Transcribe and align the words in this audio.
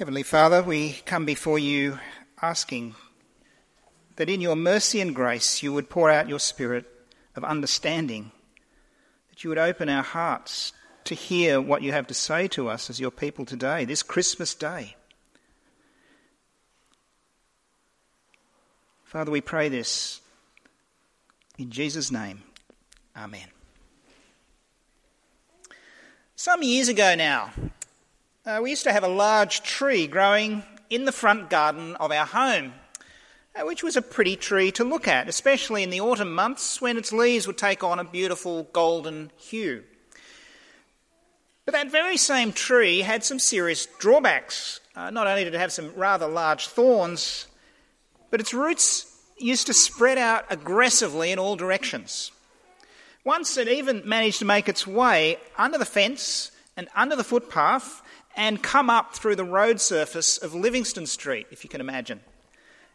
Heavenly 0.00 0.22
Father, 0.22 0.62
we 0.62 0.94
come 1.04 1.26
before 1.26 1.58
you 1.58 1.98
asking 2.40 2.94
that 4.16 4.30
in 4.30 4.40
your 4.40 4.56
mercy 4.56 4.98
and 5.02 5.14
grace 5.14 5.62
you 5.62 5.74
would 5.74 5.90
pour 5.90 6.10
out 6.10 6.26
your 6.26 6.38
spirit 6.38 6.86
of 7.36 7.44
understanding, 7.44 8.32
that 9.28 9.44
you 9.44 9.50
would 9.50 9.58
open 9.58 9.90
our 9.90 10.02
hearts 10.02 10.72
to 11.04 11.14
hear 11.14 11.60
what 11.60 11.82
you 11.82 11.92
have 11.92 12.06
to 12.06 12.14
say 12.14 12.48
to 12.48 12.70
us 12.70 12.88
as 12.88 12.98
your 12.98 13.10
people 13.10 13.44
today, 13.44 13.84
this 13.84 14.02
Christmas 14.02 14.54
day. 14.54 14.96
Father, 19.04 19.30
we 19.30 19.42
pray 19.42 19.68
this 19.68 20.22
in 21.58 21.70
Jesus' 21.70 22.10
name. 22.10 22.42
Amen. 23.14 23.48
Some 26.36 26.62
years 26.62 26.88
ago 26.88 27.14
now, 27.14 27.52
uh, 28.46 28.60
we 28.62 28.70
used 28.70 28.84
to 28.84 28.92
have 28.92 29.04
a 29.04 29.08
large 29.08 29.62
tree 29.62 30.06
growing 30.06 30.62
in 30.88 31.04
the 31.04 31.12
front 31.12 31.50
garden 31.50 31.94
of 31.96 32.10
our 32.10 32.26
home, 32.26 32.72
uh, 33.54 33.64
which 33.66 33.82
was 33.82 33.96
a 33.96 34.02
pretty 34.02 34.36
tree 34.36 34.72
to 34.72 34.84
look 34.84 35.06
at, 35.06 35.28
especially 35.28 35.82
in 35.82 35.90
the 35.90 36.00
autumn 36.00 36.32
months 36.32 36.80
when 36.80 36.96
its 36.96 37.12
leaves 37.12 37.46
would 37.46 37.58
take 37.58 37.84
on 37.84 37.98
a 37.98 38.04
beautiful 38.04 38.64
golden 38.72 39.30
hue. 39.36 39.84
But 41.66 41.74
that 41.74 41.90
very 41.90 42.16
same 42.16 42.52
tree 42.52 43.00
had 43.00 43.22
some 43.22 43.38
serious 43.38 43.86
drawbacks. 43.98 44.80
Uh, 44.96 45.10
not 45.10 45.26
only 45.26 45.44
did 45.44 45.54
it 45.54 45.60
have 45.60 45.72
some 45.72 45.92
rather 45.94 46.26
large 46.26 46.68
thorns, 46.68 47.46
but 48.30 48.40
its 48.40 48.54
roots 48.54 49.06
used 49.38 49.66
to 49.66 49.74
spread 49.74 50.18
out 50.18 50.44
aggressively 50.50 51.30
in 51.30 51.38
all 51.38 51.56
directions. 51.56 52.32
Once 53.24 53.56
it 53.56 53.68
even 53.68 54.02
managed 54.06 54.38
to 54.38 54.44
make 54.44 54.68
its 54.68 54.86
way 54.86 55.36
under 55.58 55.78
the 55.78 55.84
fence 55.84 56.50
and 56.76 56.88
under 56.96 57.14
the 57.14 57.24
footpath 57.24 58.02
and 58.36 58.62
come 58.62 58.88
up 58.88 59.14
through 59.14 59.36
the 59.36 59.44
road 59.44 59.80
surface 59.80 60.38
of 60.38 60.54
Livingston 60.54 61.06
Street, 61.06 61.46
if 61.50 61.64
you 61.64 61.70
can 61.70 61.80
imagine. 61.80 62.20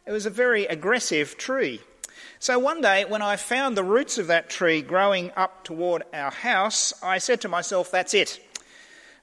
It 0.06 0.12
was 0.12 0.26
a 0.26 0.30
very 0.30 0.66
aggressive 0.66 1.36
tree. 1.36 1.80
So 2.38 2.58
one 2.58 2.80
day, 2.80 3.04
when 3.04 3.22
I 3.22 3.36
found 3.36 3.76
the 3.76 3.84
roots 3.84 4.18
of 4.18 4.26
that 4.28 4.50
tree 4.50 4.82
growing 4.82 5.32
up 5.36 5.64
toward 5.64 6.04
our 6.12 6.30
house, 6.30 6.92
I 7.02 7.18
said 7.18 7.40
to 7.42 7.48
myself, 7.48 7.90
that's 7.90 8.14
it. 8.14 8.40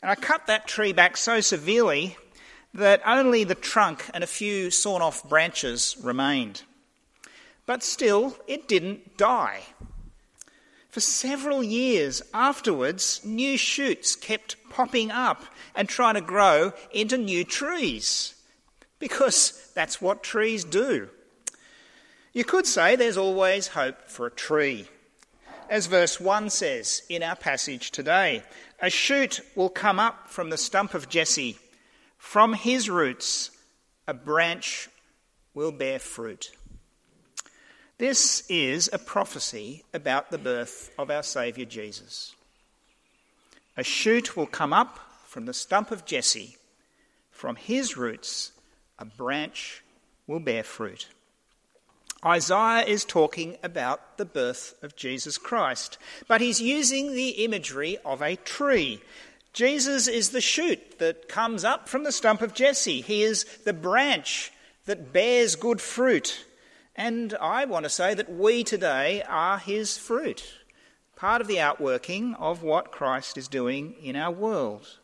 And 0.02 0.11
I 0.11 0.16
cut 0.16 0.47
that 0.47 0.67
tree 0.67 0.94
back 0.94 1.16
so 1.16 1.39
severely 1.39 2.17
that 2.73 3.02
only 3.05 3.44
the 3.44 3.55
trunk 3.55 4.09
and 4.14 4.23
a 4.23 4.27
few 4.27 4.72
sawn 4.72 5.02
off 5.02 5.27
branches 5.30 5.95
remained. 6.02 6.64
But 7.66 7.83
still, 7.83 8.38
it 8.48 8.67
didn't 8.67 9.16
die. 9.16 9.61
For 10.94 10.99
several 10.99 11.63
years 11.63 12.22
afterwards, 12.36 13.19
new 13.23 13.58
shoots 13.58 14.16
kept 14.16 14.58
popping 14.69 15.09
up 15.09 15.44
and 15.73 15.89
trying 15.89 16.13
to 16.13 16.22
grow 16.22 16.72
into 16.91 17.17
new 17.17 17.44
trees 17.44 18.36
because 18.99 19.71
that's 19.73 19.99
what 19.99 20.21
trees 20.21 20.64
do. 20.64 21.09
You 22.31 22.44
could 22.44 22.67
say 22.67 22.95
there's 22.95 23.17
always 23.17 23.69
hope 23.69 24.03
for 24.08 24.27
a 24.27 24.31
tree. 24.31 24.88
As 25.67 25.88
verse 25.88 26.19
1 26.19 26.52
says 26.52 27.02
in 27.09 27.23
our 27.23 27.38
passage 27.38 27.89
today, 27.89 28.44
a 28.80 28.91
shoot 28.91 29.41
will 29.55 29.69
come 29.69 29.99
up 29.99 30.30
from 30.30 30.52
the 30.52 30.59
stump 30.59 30.94
of 30.94 31.09
Jesse. 31.09 31.58
From 32.19 32.53
his 32.53 32.88
roots, 32.88 33.49
a 34.08 34.14
branch 34.14 34.89
will 35.55 35.71
bear 35.71 35.97
fruit. 35.97 36.52
This 37.99 38.44
is 38.49 38.89
a 38.91 38.97
prophecy 38.97 39.83
about 39.94 40.31
the 40.31 40.39
birth 40.39 40.91
of 40.97 41.11
our 41.11 41.22
Saviour 41.22 41.66
Jesus. 41.66 42.33
A 43.77 43.83
shoot 43.83 44.36
will 44.36 44.47
come 44.47 44.73
up 44.73 44.99
from 45.25 45.45
the 45.45 45.53
stump 45.53 45.91
of 45.91 46.05
Jesse. 46.05 46.58
From 47.31 47.55
his 47.55 47.95
roots, 47.95 48.52
a 48.97 49.05
branch 49.05 49.83
will 50.25 50.39
bear 50.39 50.64
fruit. 50.64 51.08
Isaiah 52.25 52.86
is 52.86 53.05
talking 53.05 53.58
about 53.61 54.17
the 54.17 54.25
birth 54.25 54.75
of 54.81 54.95
Jesus 54.95 55.37
Christ, 55.37 55.98
but 56.27 56.42
he's 56.42 56.61
using 56.61 57.14
the 57.14 57.43
imagery 57.43 57.98
of 58.05 58.21
a 58.21 58.37
tree. 58.37 59.02
Jesus 59.52 60.08
is 60.08 60.31
the 60.31 60.42
shoot 60.42 60.98
that 60.99 61.27
comes 61.30 61.64
up 61.64 61.87
from 61.87 62.04
the 62.04 62.11
stump 62.11 62.42
of 62.42 62.55
Jesse. 62.55 63.02
He 63.02 63.23
is 63.23 63.43
the 63.65 63.73
branch 63.73 64.52
that 64.86 65.14
bears 65.14 65.55
good 65.55 65.80
fruit. 65.80 66.45
And 66.95 67.33
I 67.42 67.65
want 67.65 67.86
to 67.86 67.89
say 67.89 68.14
that 68.14 68.31
we 68.31 68.64
today 68.64 69.23
are 69.27 69.58
his 69.58 69.98
fruit, 69.98 70.54
part 71.15 71.42
of 71.42 71.48
the 71.48 71.59
outworking 71.59 72.36
of 72.36 72.61
what 72.61 72.92
Christ 72.92 73.37
is 73.37 73.48
doing 73.48 73.95
in 74.02 74.15
our 74.15 74.31
world. 74.31 74.99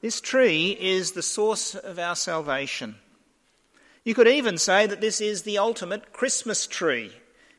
This 0.00 0.20
tree 0.20 0.76
is 0.78 1.12
the 1.12 1.22
source 1.22 1.76
of 1.76 1.98
our 1.98 2.16
salvation. 2.16 2.96
You 4.04 4.14
could 4.14 4.26
even 4.26 4.58
say 4.58 4.86
that 4.86 5.00
this 5.00 5.20
is 5.20 5.42
the 5.42 5.58
ultimate 5.58 6.12
Christmas 6.12 6.66
tree, 6.66 7.12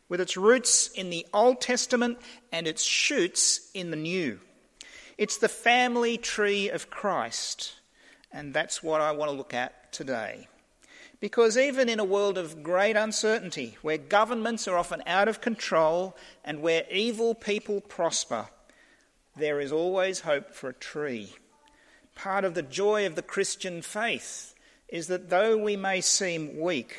with 0.09 0.19
its 0.19 0.35
roots 0.35 0.89
in 0.89 1.09
the 1.09 1.25
Old 1.33 1.61
Testament 1.61 2.17
and 2.51 2.67
its 2.67 2.83
shoots 2.83 3.69
in 3.73 3.91
the 3.91 3.97
New. 3.97 4.39
It's 5.17 5.38
the 5.38 5.50
family 5.50 6.17
tree 6.17 6.69
of 6.69 6.89
Christ, 6.89 7.73
and 8.31 8.53
that's 8.53 8.83
what 8.83 9.00
I 9.00 9.11
want 9.11 9.31
to 9.31 9.38
look 9.38 9.53
at 9.53 9.94
today. 9.94 10.47
Because 11.19 11.57
even 11.57 11.90
in 11.90 12.00
a 12.00 12.06
world 12.06 12.38
of 12.38 12.63
great 12.63 12.96
uncertainty, 12.96 13.78
where 13.81 13.97
governments 13.97 14.68
are 14.68 14.78
often 14.78 15.03
out 15.06 15.28
of 15.28 15.41
control 15.41 16.16
and 16.46 16.62
where 16.62 16.85
evil 16.90 17.35
people 17.35 17.81
prosper, 17.81 18.47
there 19.35 19.59
is 19.59 19.72
always 19.72 20.22
hope 20.22 20.53
for 20.53 20.69
a 20.69 20.74
tree. 20.74 21.34
Part 22.16 22.46
of 22.46 22.53
the 22.53 22.62
joy 22.62 23.06
of 23.06 23.16
the 23.16 23.22
Christian 23.22 23.81
faith 23.81 24.53
is 24.88 25.07
that 25.07 25.30
though 25.30 25.57
we 25.57 25.75
may 25.75 26.02
seem 26.02 26.59
weak, 26.59 26.96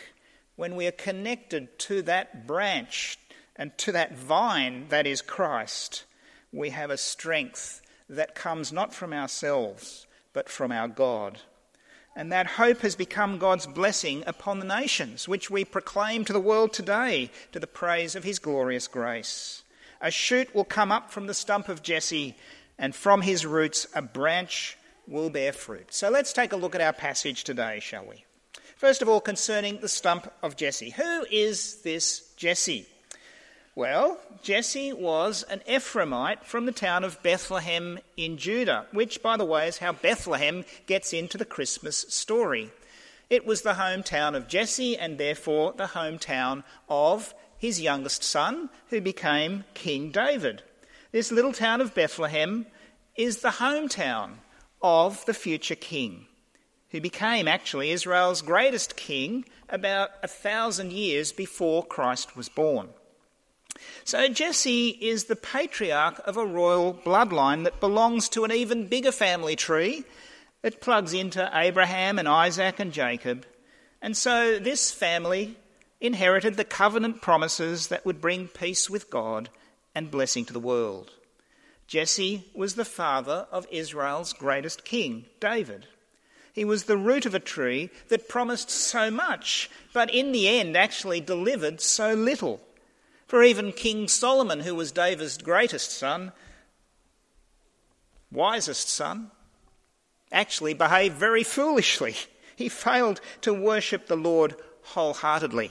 when 0.56 0.76
we 0.76 0.86
are 0.86 0.92
connected 0.92 1.78
to 1.78 2.02
that 2.02 2.46
branch 2.46 3.18
and 3.56 3.76
to 3.78 3.92
that 3.92 4.16
vine 4.16 4.86
that 4.90 5.06
is 5.06 5.22
Christ, 5.22 6.04
we 6.52 6.70
have 6.70 6.90
a 6.90 6.98
strength 6.98 7.80
that 8.08 8.34
comes 8.34 8.72
not 8.72 8.92
from 8.92 9.12
ourselves, 9.12 10.06
but 10.32 10.48
from 10.48 10.72
our 10.72 10.88
God. 10.88 11.40
And 12.16 12.32
that 12.32 12.46
hope 12.46 12.80
has 12.80 12.96
become 12.96 13.38
God's 13.38 13.66
blessing 13.66 14.24
upon 14.26 14.58
the 14.58 14.64
nations, 14.64 15.28
which 15.28 15.50
we 15.50 15.64
proclaim 15.64 16.24
to 16.24 16.32
the 16.32 16.40
world 16.40 16.72
today 16.72 17.30
to 17.52 17.60
the 17.60 17.66
praise 17.66 18.14
of 18.14 18.24
his 18.24 18.38
glorious 18.38 18.88
grace. 18.88 19.62
A 20.00 20.10
shoot 20.10 20.54
will 20.54 20.64
come 20.64 20.90
up 20.90 21.10
from 21.10 21.26
the 21.26 21.34
stump 21.34 21.68
of 21.68 21.82
Jesse, 21.82 22.36
and 22.78 22.94
from 22.94 23.22
his 23.22 23.46
roots 23.46 23.86
a 23.94 24.02
branch 24.02 24.76
will 25.06 25.30
bear 25.30 25.52
fruit. 25.52 25.92
So 25.92 26.10
let's 26.10 26.32
take 26.32 26.52
a 26.52 26.56
look 26.56 26.74
at 26.74 26.80
our 26.80 26.92
passage 26.92 27.44
today, 27.44 27.80
shall 27.80 28.06
we? 28.06 28.24
First 28.76 29.02
of 29.02 29.08
all, 29.08 29.20
concerning 29.20 29.80
the 29.80 29.88
stump 29.88 30.32
of 30.42 30.56
Jesse. 30.56 30.90
Who 30.90 31.26
is 31.30 31.82
this 31.82 32.32
Jesse? 32.36 32.86
Well, 33.76 34.18
Jesse 34.42 34.92
was 34.92 35.44
an 35.44 35.62
Ephraimite 35.68 36.42
from 36.42 36.66
the 36.66 36.72
town 36.72 37.04
of 37.04 37.22
Bethlehem 37.22 38.00
in 38.16 38.36
Judah, 38.36 38.86
which, 38.90 39.22
by 39.22 39.36
the 39.36 39.44
way, 39.44 39.68
is 39.68 39.78
how 39.78 39.92
Bethlehem 39.92 40.64
gets 40.86 41.12
into 41.12 41.38
the 41.38 41.44
Christmas 41.44 41.98
story. 42.08 42.72
It 43.30 43.46
was 43.46 43.62
the 43.62 43.74
hometown 43.74 44.34
of 44.34 44.48
Jesse 44.48 44.96
and 44.96 45.18
therefore 45.18 45.72
the 45.72 45.86
hometown 45.86 46.64
of 46.88 47.32
his 47.58 47.80
youngest 47.80 48.24
son, 48.24 48.70
who 48.88 49.00
became 49.00 49.64
King 49.74 50.10
David. 50.10 50.62
This 51.12 51.30
little 51.30 51.52
town 51.52 51.80
of 51.80 51.94
Bethlehem 51.94 52.66
is 53.16 53.38
the 53.38 53.50
hometown 53.50 54.38
of 54.82 55.24
the 55.26 55.34
future 55.34 55.76
king, 55.76 56.26
who 56.90 57.00
became 57.00 57.46
actually 57.46 57.92
Israel's 57.92 58.42
greatest 58.42 58.96
king 58.96 59.44
about 59.68 60.10
a 60.24 60.28
thousand 60.28 60.92
years 60.92 61.30
before 61.30 61.84
Christ 61.84 62.36
was 62.36 62.48
born. 62.48 62.88
So 64.04 64.28
Jesse 64.28 64.88
is 64.88 65.24
the 65.24 65.36
patriarch 65.36 66.20
of 66.26 66.36
a 66.36 66.46
royal 66.46 66.94
bloodline 66.94 67.64
that 67.64 67.80
belongs 67.80 68.28
to 68.30 68.44
an 68.44 68.52
even 68.52 68.86
bigger 68.86 69.12
family 69.12 69.56
tree. 69.56 70.04
It 70.62 70.80
plugs 70.80 71.14
into 71.14 71.50
Abraham 71.52 72.18
and 72.18 72.28
Isaac 72.28 72.78
and 72.78 72.92
Jacob. 72.92 73.46
And 74.02 74.16
so 74.16 74.58
this 74.58 74.90
family 74.90 75.56
inherited 76.00 76.56
the 76.56 76.64
covenant 76.64 77.20
promises 77.20 77.88
that 77.88 78.04
would 78.06 78.20
bring 78.20 78.48
peace 78.48 78.88
with 78.88 79.10
God 79.10 79.50
and 79.94 80.10
blessing 80.10 80.44
to 80.46 80.52
the 80.52 80.60
world. 80.60 81.12
Jesse 81.86 82.44
was 82.54 82.74
the 82.74 82.84
father 82.84 83.46
of 83.50 83.66
Israel's 83.70 84.32
greatest 84.32 84.84
king, 84.84 85.26
David. 85.40 85.86
He 86.52 86.64
was 86.64 86.84
the 86.84 86.96
root 86.96 87.26
of 87.26 87.34
a 87.34 87.40
tree 87.40 87.90
that 88.08 88.28
promised 88.28 88.70
so 88.70 89.10
much, 89.10 89.70
but 89.92 90.12
in 90.12 90.32
the 90.32 90.48
end 90.48 90.76
actually 90.76 91.20
delivered 91.20 91.80
so 91.80 92.14
little. 92.14 92.60
For 93.30 93.44
even 93.44 93.70
King 93.70 94.08
Solomon, 94.08 94.58
who 94.58 94.74
was 94.74 94.90
David's 94.90 95.38
greatest 95.38 95.92
son, 95.92 96.32
wisest 98.32 98.88
son, 98.88 99.30
actually 100.32 100.74
behaved 100.74 101.14
very 101.16 101.44
foolishly. 101.44 102.16
He 102.56 102.68
failed 102.68 103.20
to 103.42 103.54
worship 103.54 104.08
the 104.08 104.16
Lord 104.16 104.56
wholeheartedly. 104.82 105.70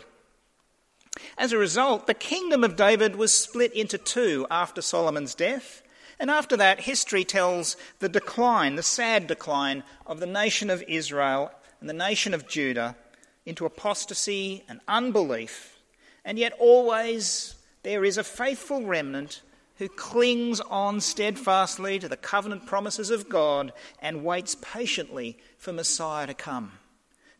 As 1.37 1.51
a 1.51 1.57
result, 1.57 2.07
the 2.07 2.13
kingdom 2.13 2.63
of 2.63 2.77
David 2.77 3.17
was 3.17 3.37
split 3.37 3.73
into 3.73 3.97
two 3.97 4.47
after 4.49 4.81
Solomon's 4.81 5.35
death, 5.35 5.81
And 6.17 6.31
after 6.31 6.55
that, 6.55 6.79
history 6.79 7.25
tells 7.25 7.75
the 7.99 8.07
decline, 8.07 8.75
the 8.75 8.83
sad 8.83 9.27
decline 9.27 9.83
of 10.07 10.21
the 10.21 10.25
nation 10.25 10.69
of 10.69 10.81
Israel 10.87 11.51
and 11.81 11.89
the 11.89 11.93
nation 12.07 12.33
of 12.33 12.47
Judah 12.47 12.95
into 13.45 13.65
apostasy 13.65 14.63
and 14.69 14.79
unbelief. 14.87 15.78
And 16.29 16.37
yet, 16.37 16.53
always 16.59 17.55
there 17.81 18.05
is 18.05 18.19
a 18.19 18.23
faithful 18.23 18.85
remnant 18.85 19.41
who 19.79 19.89
clings 19.89 20.59
on 20.59 21.01
steadfastly 21.01 21.97
to 21.97 22.07
the 22.07 22.17
covenant 22.17 22.67
promises 22.67 23.09
of 23.09 23.29
God 23.29 23.73
and 23.99 24.23
waits 24.23 24.55
patiently 24.61 25.39
for 25.57 25.73
Messiah 25.73 26.27
to 26.27 26.35
come. 26.35 26.73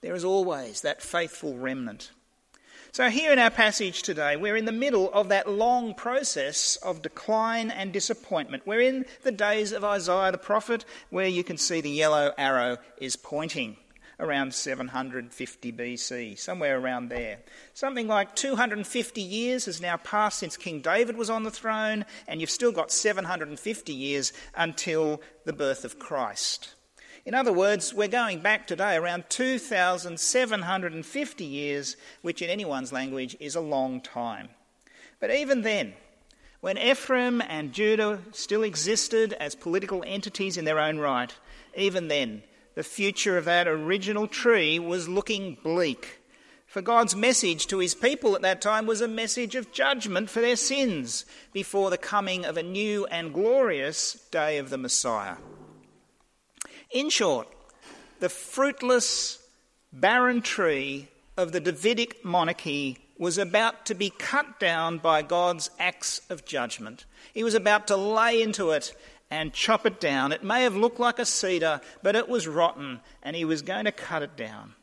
There 0.01 0.15
is 0.15 0.25
always 0.25 0.81
that 0.81 1.03
faithful 1.03 1.55
remnant. 1.55 2.09
So, 2.91 3.11
here 3.11 3.31
in 3.31 3.37
our 3.37 3.51
passage 3.51 4.01
today, 4.01 4.35
we're 4.37 4.57
in 4.57 4.65
the 4.65 4.71
middle 4.71 5.13
of 5.13 5.29
that 5.29 5.47
long 5.47 5.93
process 5.93 6.75
of 6.77 7.03
decline 7.03 7.69
and 7.69 7.93
disappointment. 7.93 8.65
We're 8.65 8.81
in 8.81 9.05
the 9.21 9.31
days 9.31 9.71
of 9.71 9.83
Isaiah 9.83 10.31
the 10.31 10.39
prophet, 10.39 10.83
where 11.11 11.27
you 11.27 11.43
can 11.43 11.57
see 11.57 11.79
the 11.79 11.91
yellow 11.91 12.33
arrow 12.39 12.77
is 12.97 13.15
pointing 13.15 13.77
around 14.19 14.53
750 14.53 15.71
BC, 15.71 16.37
somewhere 16.37 16.79
around 16.79 17.09
there. 17.09 17.39
Something 17.73 18.07
like 18.07 18.35
250 18.35 19.21
years 19.21 19.65
has 19.65 19.81
now 19.81 19.97
passed 19.97 20.37
since 20.39 20.57
King 20.57 20.81
David 20.81 21.17
was 21.17 21.29
on 21.29 21.43
the 21.43 21.51
throne, 21.51 22.05
and 22.27 22.41
you've 22.41 22.49
still 22.49 22.71
got 22.71 22.91
750 22.91 23.93
years 23.93 24.33
until 24.55 25.21
the 25.45 25.53
birth 25.53 25.85
of 25.85 25.99
Christ. 25.99 26.73
In 27.25 27.33
other 27.33 27.53
words, 27.53 27.93
we're 27.93 28.07
going 28.07 28.39
back 28.39 28.67
today 28.67 28.95
around 28.95 29.25
2,750 29.29 31.45
years, 31.45 31.95
which 32.21 32.41
in 32.41 32.49
anyone's 32.49 32.91
language 32.91 33.37
is 33.39 33.55
a 33.55 33.61
long 33.61 34.01
time. 34.01 34.49
But 35.19 35.31
even 35.31 35.61
then, 35.61 35.93
when 36.61 36.77
Ephraim 36.77 37.41
and 37.41 37.71
Judah 37.71 38.19
still 38.31 38.63
existed 38.63 39.31
as 39.33 39.55
political 39.55 40.03
entities 40.05 40.57
in 40.57 40.65
their 40.65 40.79
own 40.79 40.97
right, 40.97 41.33
even 41.75 42.09
then, 42.09 42.43
the 42.75 42.83
future 42.83 43.37
of 43.37 43.45
that 43.45 43.67
original 43.67 44.27
tree 44.27 44.79
was 44.79 45.09
looking 45.09 45.57
bleak. 45.63 46.19
For 46.65 46.81
God's 46.81 47.15
message 47.15 47.65
to 47.67 47.79
his 47.79 47.95
people 47.95 48.35
at 48.35 48.43
that 48.43 48.61
time 48.61 48.85
was 48.85 49.01
a 49.01 49.07
message 49.07 49.55
of 49.55 49.71
judgment 49.71 50.29
for 50.29 50.39
their 50.39 50.55
sins 50.55 51.25
before 51.51 51.89
the 51.89 51.97
coming 51.97 52.45
of 52.45 52.57
a 52.57 52.63
new 52.63 53.07
and 53.07 53.33
glorious 53.33 54.13
day 54.31 54.59
of 54.59 54.69
the 54.69 54.77
Messiah. 54.77 55.37
In 56.91 57.09
short, 57.09 57.47
the 58.19 58.29
fruitless, 58.29 59.39
barren 59.91 60.41
tree 60.41 61.07
of 61.35 61.51
the 61.51 61.59
Davidic 61.59 62.23
monarchy 62.23 62.99
was 63.19 63.37
about 63.37 63.85
to 63.85 63.93
be 63.93 64.09
cut 64.09 64.59
down 64.59 64.97
by 64.97 65.21
God's 65.21 65.69
axe 65.77 66.21
of 66.29 66.45
judgment. 66.45 67.05
He 67.33 67.43
was 67.43 67.53
about 67.53 67.87
to 67.87 67.97
lay 67.97 68.41
into 68.41 68.71
it 68.71 68.95
and 69.29 69.53
chop 69.53 69.85
it 69.85 69.99
down. 69.99 70.31
It 70.31 70.43
may 70.43 70.63
have 70.63 70.75
looked 70.75 70.99
like 70.99 71.19
a 71.19 71.25
cedar, 71.25 71.81
but 72.01 72.15
it 72.15 72.29
was 72.29 72.47
rotten, 72.47 73.01
and 73.21 73.35
he 73.35 73.45
was 73.45 73.61
going 73.61 73.85
to 73.85 73.91
cut 73.91 74.23
it 74.23 74.37
down. 74.37 74.73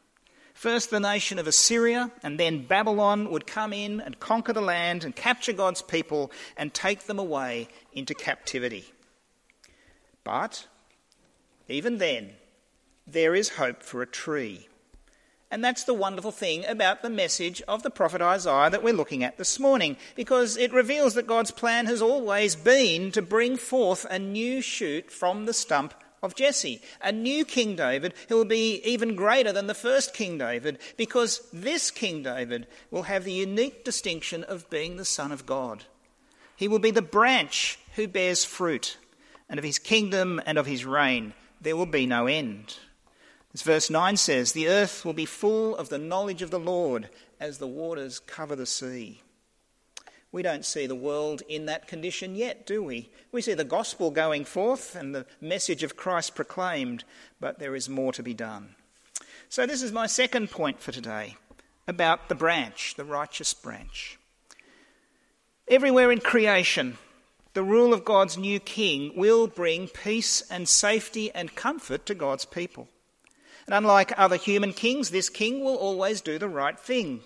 First, 0.53 0.91
the 0.91 1.01
nation 1.01 1.39
of 1.39 1.47
Assyria, 1.47 2.11
and 2.23 2.39
then 2.39 2.67
Babylon 2.67 3.31
would 3.31 3.47
come 3.47 3.73
in 3.73 4.01
and 4.01 4.21
conquer 4.21 4.53
the 4.53 4.61
land 4.61 5.03
and 5.03 5.17
capture 5.17 5.53
God's 5.53 5.83
people 5.83 6.31
and 6.57 6.73
take 6.73 7.05
them 7.05 7.19
away 7.19 7.69
into 7.93 8.15
captivity. 8.15 8.85
But 10.25 10.67
even 11.69 11.99
then, 11.99 12.33
there 13.07 13.35
is 13.35 13.51
hope 13.51 13.83
for 13.83 14.03
a 14.03 14.07
tree. 14.07 14.69
And 15.51 15.65
that's 15.65 15.85
the 15.85 15.95
wonderful 15.95 16.33
thing 16.33 16.65
about 16.67 17.03
the 17.03 17.11
message 17.11 17.63
of 17.69 17.85
the 17.85 17.91
prophet 17.91 18.21
Isaiah 18.21 18.69
that 18.69 18.83
we're 18.83 18.93
looking 18.93 19.23
at 19.23 19.39
this 19.39 19.61
morning, 19.61 19.97
because 20.17 20.57
it 20.57 20.73
reveals 20.73 21.15
that 21.15 21.29
God's 21.29 21.53
plan 21.53 21.87
has 21.87 22.03
always 22.03 22.57
been 22.57 23.13
to 23.13 23.23
bring 23.23 23.57
forth 23.57 24.05
a 24.11 24.19
new 24.19 24.61
shoot 24.61 25.11
from 25.11 25.47
the 25.47 25.55
stump 25.55 25.95
of 26.21 26.35
Jesse, 26.35 26.83
a 27.01 27.13
new 27.13 27.45
King 27.45 27.77
David 27.77 28.13
who 28.29 28.37
will 28.37 28.45
be 28.45 28.81
even 28.85 29.15
greater 29.15 29.53
than 29.53 29.69
the 29.69 29.75
first 29.75 30.15
King 30.15 30.37
David, 30.37 30.79
because 30.97 31.49
this 31.53 31.93
King 31.93 32.25
David 32.25 32.67
will 32.91 33.05
have 33.05 33.23
the 33.23 33.33
unique 33.33 33.85
distinction 33.85 34.43
of 34.43 34.69
being 34.69 34.97
the 34.97 35.05
Son 35.05 35.31
of 35.31 35.47
God. 35.47 35.85
He 36.57 36.67
will 36.67 36.81
be 36.81 36.91
the 36.91 37.03
branch 37.03 37.79
who 37.95 38.09
bears 38.09 38.45
fruit, 38.45 38.97
and 39.49 39.59
of 39.59 39.65
his 39.65 39.79
kingdom 39.79 40.41
and 40.45 40.59
of 40.59 40.67
his 40.67 40.85
reign 40.85 41.35
there 41.61 41.77
will 41.77 41.87
be 41.87 42.07
no 42.07 42.27
end. 42.27 42.77
As 43.57 43.63
verse 43.63 43.89
9 43.89 44.19
says, 44.19 44.53
the 44.53 44.69
earth 44.69 45.03
will 45.03 45.15
be 45.15 45.25
full 45.25 45.79
of 45.79 45.89
the 45.89 45.97
knowledge 45.97 46.43
of 46.43 46.51
the 46.51 46.61
Lord 46.61 47.09
as 47.41 47.57
the 47.57 47.67
waters 47.67 48.19
cover 48.19 48.55
the 48.55 48.67
sea. 48.67 49.23
We 50.31 50.43
don't 50.43 50.67
see 50.67 50.87
the 50.87 50.95
world 50.95 51.41
in 51.49 51.65
that 51.65 51.89
condition 51.89 52.35
yet, 52.35 52.67
do 52.67 52.83
we? 52.83 53.09
We 53.33 53.41
see 53.41 53.55
the 53.55 53.65
gospel 53.65 54.11
going 54.11 54.45
forth 54.45 54.95
and 54.95 55.15
the 55.15 55.25
message 55.41 55.83
of 55.83 55.97
Christ 55.97 56.35
proclaimed, 56.35 57.05
but 57.41 57.59
there 57.59 57.75
is 57.75 57.89
more 57.89 58.13
to 58.13 58.23
be 58.23 58.35
done. 58.35 58.75
So, 59.49 59.65
this 59.65 59.81
is 59.81 59.91
my 59.91 60.07
second 60.07 60.51
point 60.51 60.83
for 60.83 60.93
today 60.93 61.37
about 61.89 62.29
the 62.29 62.35
branch, 62.35 62.97
the 62.99 63.07
righteous 63.07 63.55
branch. 63.55 64.19
Everywhere 65.67 66.13
in 66.13 66.21
creation, 66.21 66.99
the 67.55 67.63
rule 67.63 67.95
of 67.95 68.05
God's 68.05 68.37
new 68.37 68.61
king 68.61 69.13
will 69.17 69.47
bring 69.47 69.89
peace 69.89 70.43
and 70.51 70.69
safety 70.69 71.31
and 71.35 71.55
comfort 71.55 72.05
to 72.05 72.15
God's 72.15 72.45
people. 72.45 72.91
And 73.67 73.75
unlike 73.75 74.13
other 74.17 74.37
human 74.37 74.73
kings, 74.73 75.11
this 75.11 75.29
king 75.29 75.65
will 75.65 75.77
always 75.77 76.21
do 76.21 76.39
the 76.39 76.49
right 76.49 76.79
thing. 76.79 77.21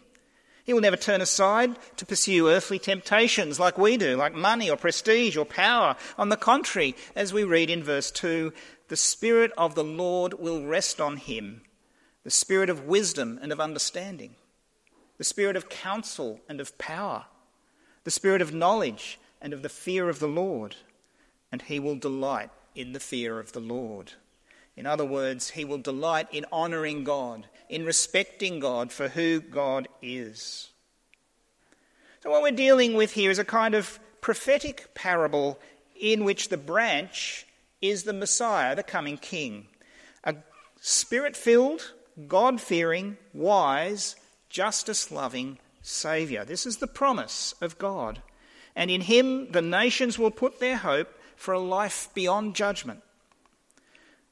He 0.64 0.72
will 0.72 0.80
never 0.80 0.96
turn 0.96 1.20
aside 1.20 1.76
to 1.96 2.06
pursue 2.06 2.48
earthly 2.48 2.78
temptations 2.78 3.58
like 3.58 3.76
we 3.76 3.96
do, 3.96 4.16
like 4.16 4.34
money 4.34 4.70
or 4.70 4.76
prestige 4.76 5.36
or 5.36 5.44
power. 5.44 5.96
On 6.16 6.28
the 6.28 6.36
contrary, 6.36 6.94
as 7.16 7.32
we 7.32 7.44
read 7.44 7.70
in 7.70 7.82
verse 7.82 8.10
2, 8.10 8.52
the 8.88 8.96
Spirit 8.96 9.52
of 9.58 9.74
the 9.74 9.84
Lord 9.84 10.34
will 10.34 10.64
rest 10.64 11.00
on 11.00 11.16
him 11.16 11.62
the 12.22 12.30
Spirit 12.30 12.68
of 12.68 12.84
wisdom 12.84 13.38
and 13.40 13.50
of 13.50 13.60
understanding, 13.60 14.34
the 15.16 15.24
Spirit 15.24 15.56
of 15.56 15.70
counsel 15.70 16.40
and 16.48 16.60
of 16.60 16.76
power, 16.76 17.24
the 18.04 18.10
Spirit 18.10 18.42
of 18.42 18.52
knowledge 18.52 19.18
and 19.40 19.52
of 19.52 19.62
the 19.62 19.68
fear 19.68 20.08
of 20.08 20.18
the 20.18 20.28
Lord, 20.28 20.76
and 21.50 21.62
he 21.62 21.80
will 21.80 21.96
delight 21.96 22.50
in 22.74 22.92
the 22.92 23.00
fear 23.00 23.38
of 23.38 23.52
the 23.52 23.60
Lord. 23.60 24.12
In 24.80 24.86
other 24.86 25.04
words, 25.04 25.50
he 25.50 25.64
will 25.64 25.78
delight 25.78 26.28
in 26.32 26.46
honouring 26.52 27.04
God, 27.04 27.46
in 27.68 27.84
respecting 27.84 28.58
God 28.58 28.90
for 28.90 29.08
who 29.08 29.40
God 29.40 29.86
is. 30.00 30.70
So, 32.22 32.30
what 32.30 32.42
we're 32.42 32.50
dealing 32.50 32.94
with 32.94 33.12
here 33.12 33.30
is 33.30 33.38
a 33.38 33.44
kind 33.44 33.74
of 33.74 34.00
prophetic 34.20 34.94
parable 34.94 35.58
in 36.00 36.24
which 36.24 36.48
the 36.48 36.56
branch 36.56 37.46
is 37.80 38.04
the 38.04 38.12
Messiah, 38.12 38.74
the 38.74 38.82
coming 38.82 39.18
King. 39.18 39.66
A 40.24 40.34
spirit 40.80 41.36
filled, 41.36 41.92
God 42.26 42.60
fearing, 42.60 43.18
wise, 43.34 44.16
justice 44.48 45.12
loving 45.12 45.58
Saviour. 45.82 46.44
This 46.44 46.66
is 46.66 46.78
the 46.78 46.86
promise 46.86 47.54
of 47.60 47.78
God 47.78 48.22
and 48.74 48.90
in 48.90 49.02
him 49.02 49.50
the 49.52 49.62
nations 49.62 50.18
will 50.18 50.30
put 50.30 50.60
their 50.60 50.78
hope 50.78 51.12
for 51.36 51.52
a 51.52 51.60
life 51.60 52.08
beyond 52.14 52.54
judgment. 52.54 53.02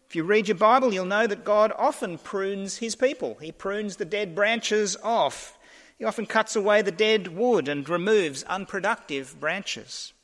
If 0.08 0.16
you 0.16 0.24
read 0.24 0.48
your 0.48 0.56
Bible, 0.56 0.94
you'll 0.94 1.04
know 1.04 1.26
that 1.26 1.44
God 1.44 1.70
often 1.76 2.16
prunes 2.16 2.78
his 2.78 2.96
people. 2.96 3.36
He 3.42 3.52
prunes 3.52 3.96
the 3.96 4.06
dead 4.06 4.34
branches 4.34 4.96
off. 5.02 5.58
He 5.98 6.04
often 6.04 6.24
cuts 6.24 6.56
away 6.56 6.80
the 6.80 6.90
dead 6.90 7.36
wood 7.36 7.68
and 7.68 7.86
removes 7.86 8.42
unproductive 8.44 9.38
branches. 9.38 10.14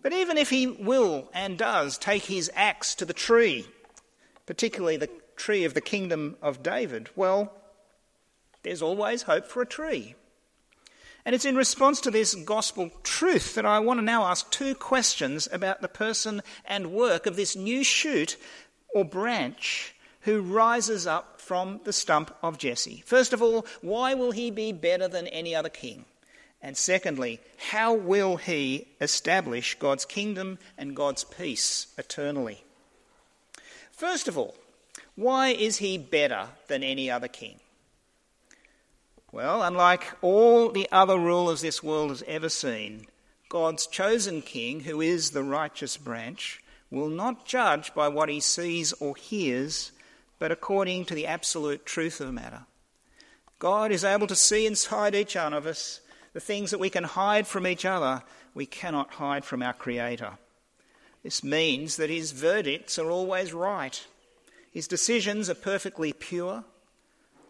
But 0.00 0.12
even 0.12 0.38
if 0.38 0.50
he 0.50 0.68
will 0.68 1.28
and 1.34 1.58
does 1.58 1.98
take 1.98 2.26
his 2.26 2.52
axe 2.54 2.94
to 2.96 3.04
the 3.04 3.12
tree, 3.12 3.66
particularly 4.46 4.96
the 4.96 5.10
tree 5.34 5.64
of 5.64 5.74
the 5.74 5.80
kingdom 5.80 6.36
of 6.40 6.62
David, 6.62 7.08
well, 7.16 7.52
there's 8.62 8.82
always 8.82 9.22
hope 9.22 9.48
for 9.48 9.60
a 9.60 9.66
tree. 9.66 10.14
And 11.26 11.34
it's 11.34 11.46
in 11.46 11.56
response 11.56 12.00
to 12.02 12.10
this 12.10 12.34
gospel 12.34 12.90
truth 13.02 13.54
that 13.54 13.64
I 13.64 13.78
want 13.78 13.98
to 13.98 14.04
now 14.04 14.24
ask 14.26 14.50
two 14.50 14.74
questions 14.74 15.48
about 15.50 15.80
the 15.80 15.88
person 15.88 16.42
and 16.66 16.92
work 16.92 17.24
of 17.26 17.36
this 17.36 17.56
new 17.56 17.82
shoot 17.82 18.36
or 18.94 19.04
branch 19.04 19.94
who 20.20 20.42
rises 20.42 21.06
up 21.06 21.40
from 21.40 21.80
the 21.84 21.92
stump 21.92 22.34
of 22.42 22.58
Jesse. 22.58 23.02
First 23.06 23.32
of 23.32 23.42
all, 23.42 23.66
why 23.80 24.14
will 24.14 24.32
he 24.32 24.50
be 24.50 24.72
better 24.72 25.08
than 25.08 25.26
any 25.28 25.54
other 25.54 25.68
king? 25.68 26.04
And 26.60 26.76
secondly, 26.76 27.40
how 27.70 27.92
will 27.92 28.36
he 28.36 28.88
establish 29.00 29.78
God's 29.78 30.06
kingdom 30.06 30.58
and 30.78 30.96
God's 30.96 31.24
peace 31.24 31.88
eternally? 31.98 32.64
First 33.92 34.28
of 34.28 34.38
all, 34.38 34.54
why 35.14 35.48
is 35.48 35.76
he 35.78 35.98
better 35.98 36.48
than 36.68 36.82
any 36.82 37.10
other 37.10 37.28
king? 37.28 37.60
Well, 39.34 39.64
unlike 39.64 40.12
all 40.22 40.70
the 40.70 40.86
other 40.92 41.18
rulers 41.18 41.60
this 41.60 41.82
world 41.82 42.10
has 42.10 42.22
ever 42.28 42.48
seen, 42.48 43.08
God's 43.48 43.88
chosen 43.88 44.42
king, 44.42 44.78
who 44.78 45.00
is 45.00 45.30
the 45.30 45.42
righteous 45.42 45.96
branch, 45.96 46.62
will 46.88 47.08
not 47.08 47.44
judge 47.44 47.92
by 47.94 48.06
what 48.06 48.28
he 48.28 48.38
sees 48.38 48.92
or 48.92 49.16
hears, 49.16 49.90
but 50.38 50.52
according 50.52 51.06
to 51.06 51.16
the 51.16 51.26
absolute 51.26 51.84
truth 51.84 52.20
of 52.20 52.28
the 52.28 52.32
matter. 52.32 52.66
God 53.58 53.90
is 53.90 54.04
able 54.04 54.28
to 54.28 54.36
see 54.36 54.66
inside 54.66 55.16
each 55.16 55.34
one 55.34 55.52
of 55.52 55.66
us 55.66 56.00
the 56.32 56.38
things 56.38 56.70
that 56.70 56.78
we 56.78 56.88
can 56.88 57.02
hide 57.02 57.48
from 57.48 57.66
each 57.66 57.84
other 57.84 58.22
we 58.54 58.66
cannot 58.66 59.14
hide 59.14 59.44
from 59.44 59.64
our 59.64 59.72
Creator. 59.72 60.38
This 61.24 61.42
means 61.42 61.96
that 61.96 62.08
his 62.08 62.30
verdicts 62.30 63.00
are 63.00 63.10
always 63.10 63.52
right. 63.52 64.00
His 64.70 64.86
decisions 64.86 65.50
are 65.50 65.56
perfectly 65.56 66.12
pure, 66.12 66.62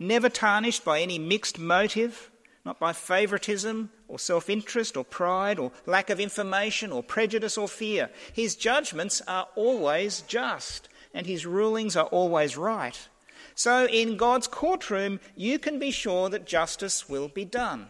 never 0.07 0.29
tarnished 0.29 0.85
by 0.85 1.01
any 1.01 1.19
mixed 1.19 1.59
motive, 1.59 2.31
not 2.65 2.79
by 2.79 2.93
favouritism 2.93 3.91
or 4.09 4.19
self 4.19 4.49
interest 4.49 4.97
or 4.97 5.05
pride 5.05 5.59
or 5.59 5.73
lack 5.87 6.11
of 6.11 6.21
information 6.21 6.93
or 6.93 7.03
prejudice 7.03 7.59
or 7.59 7.69
fear. 7.69 8.11
His 8.33 8.57
judgments 8.57 9.21
are 9.27 9.49
always 9.55 10.23
just 10.23 10.89
and 11.13 11.27
his 11.27 11.47
rulings 11.47 11.97
are 11.97 12.07
always 12.07 12.57
right. 12.57 13.09
So, 13.55 13.87
in 13.87 14.17
God's 14.17 14.49
courtroom, 14.49 15.21
you 15.37 15.61
can 15.61 15.79
be 15.79 15.93
sure 15.93 16.29
that 16.29 16.45
justice 16.45 17.09
will 17.09 17.29
be 17.29 17.45
done. 17.45 17.87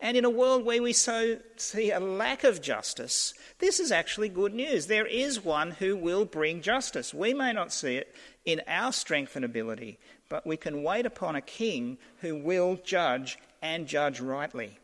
And 0.00 0.16
in 0.16 0.24
a 0.24 0.30
world 0.30 0.64
where 0.64 0.82
we 0.82 0.92
so 0.92 1.38
see 1.56 1.92
a 1.92 2.00
lack 2.00 2.42
of 2.42 2.60
justice, 2.60 3.34
this 3.60 3.78
is 3.78 3.92
actually 3.92 4.28
good 4.28 4.52
news. 4.52 4.88
There 4.88 5.06
is 5.06 5.44
one 5.44 5.70
who 5.70 5.96
will 5.96 6.24
bring 6.24 6.60
justice. 6.60 7.14
We 7.14 7.32
may 7.32 7.52
not 7.52 7.72
see 7.72 7.94
it 7.94 8.12
in 8.44 8.60
our 8.66 8.92
strength 8.92 9.36
and 9.36 9.44
ability, 9.44 10.00
but 10.32 10.46
we 10.46 10.56
can 10.56 10.82
wait 10.82 11.04
upon 11.04 11.36
a 11.36 11.42
king 11.42 11.98
who 12.22 12.34
will 12.34 12.80
judge 12.82 13.38
and 13.60 13.86
judge 13.86 14.18
rightly. 14.18 14.78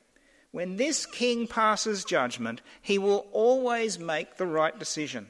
When 0.50 0.76
this 0.76 1.06
king 1.06 1.46
passes 1.46 2.04
judgment, 2.04 2.60
he 2.82 2.98
will 2.98 3.26
always 3.32 3.98
make 3.98 4.36
the 4.36 4.46
right 4.46 4.78
decision. 4.78 5.28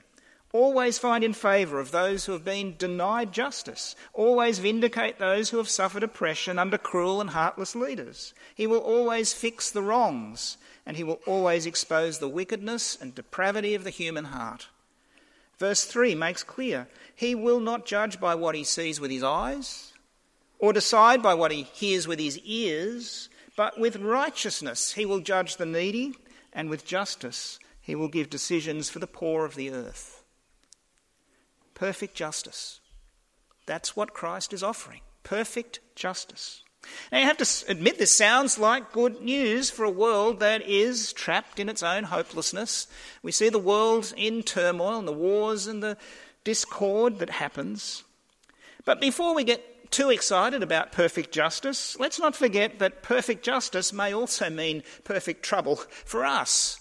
Always 0.52 0.98
find 0.98 1.22
in 1.22 1.34
favour 1.34 1.78
of 1.78 1.92
those 1.92 2.24
who 2.24 2.32
have 2.32 2.44
been 2.44 2.74
denied 2.76 3.30
justice. 3.30 3.94
Always 4.12 4.58
vindicate 4.58 5.20
those 5.20 5.50
who 5.50 5.58
have 5.58 5.68
suffered 5.68 6.02
oppression 6.02 6.58
under 6.58 6.78
cruel 6.78 7.20
and 7.20 7.30
heartless 7.30 7.76
leaders. 7.76 8.34
He 8.56 8.66
will 8.66 8.80
always 8.80 9.32
fix 9.32 9.70
the 9.70 9.82
wrongs, 9.82 10.56
and 10.84 10.96
he 10.96 11.04
will 11.04 11.20
always 11.26 11.64
expose 11.64 12.18
the 12.18 12.28
wickedness 12.28 12.98
and 13.00 13.14
depravity 13.14 13.76
of 13.76 13.84
the 13.84 13.90
human 13.90 14.24
heart. 14.24 14.66
Verse 15.60 15.84
3 15.84 16.16
makes 16.16 16.42
clear 16.42 16.88
he 17.14 17.36
will 17.36 17.60
not 17.60 17.86
judge 17.86 18.18
by 18.18 18.34
what 18.34 18.56
he 18.56 18.64
sees 18.64 18.98
with 18.98 19.12
his 19.12 19.22
eyes, 19.22 19.92
or 20.58 20.72
decide 20.72 21.22
by 21.22 21.34
what 21.34 21.52
he 21.52 21.62
hears 21.62 22.08
with 22.08 22.18
his 22.18 22.38
ears, 22.38 23.28
but 23.56 23.78
with 23.78 23.96
righteousness 23.96 24.92
he 24.92 25.06
will 25.06 25.20
judge 25.20 25.56
the 25.56 25.66
needy, 25.66 26.14
and 26.52 26.70
with 26.70 26.84
justice 26.84 27.58
he 27.80 27.94
will 27.94 28.08
give 28.08 28.30
decisions 28.30 28.90
for 28.90 28.98
the 28.98 29.06
poor 29.06 29.44
of 29.44 29.54
the 29.54 29.70
earth 29.70 30.18
perfect 31.78 32.14
justice. 32.14 32.80
That's 33.66 33.94
what 33.94 34.12
Christ 34.12 34.52
is 34.52 34.62
offering 34.62 35.00
perfect 35.22 35.80
justice. 35.94 36.62
Now, 37.12 37.18
you 37.18 37.24
have 37.24 37.36
to 37.36 37.70
admit 37.70 37.98
this 37.98 38.16
sounds 38.16 38.58
like 38.58 38.92
good 38.92 39.20
news 39.20 39.68
for 39.68 39.84
a 39.84 39.90
world 39.90 40.40
that 40.40 40.62
is 40.62 41.12
trapped 41.12 41.60
in 41.60 41.68
its 41.68 41.82
own 41.82 42.04
hopelessness. 42.04 42.86
We 43.22 43.30
see 43.30 43.48
the 43.48 43.58
world 43.58 44.14
in 44.16 44.42
turmoil 44.42 44.98
and 44.98 45.06
the 45.06 45.12
wars 45.12 45.66
and 45.66 45.82
the 45.82 45.98
discord 46.44 47.18
that 47.18 47.30
happens. 47.30 48.04
But 48.84 49.00
before 49.00 49.34
we 49.34 49.44
get 49.44 49.77
too 49.90 50.10
excited 50.10 50.62
about 50.62 50.92
perfect 50.92 51.32
justice, 51.32 51.98
let's 51.98 52.18
not 52.18 52.36
forget 52.36 52.78
that 52.78 53.02
perfect 53.02 53.44
justice 53.44 53.92
may 53.92 54.12
also 54.12 54.50
mean 54.50 54.82
perfect 55.04 55.42
trouble 55.42 55.76
for 55.76 56.24
us. 56.24 56.80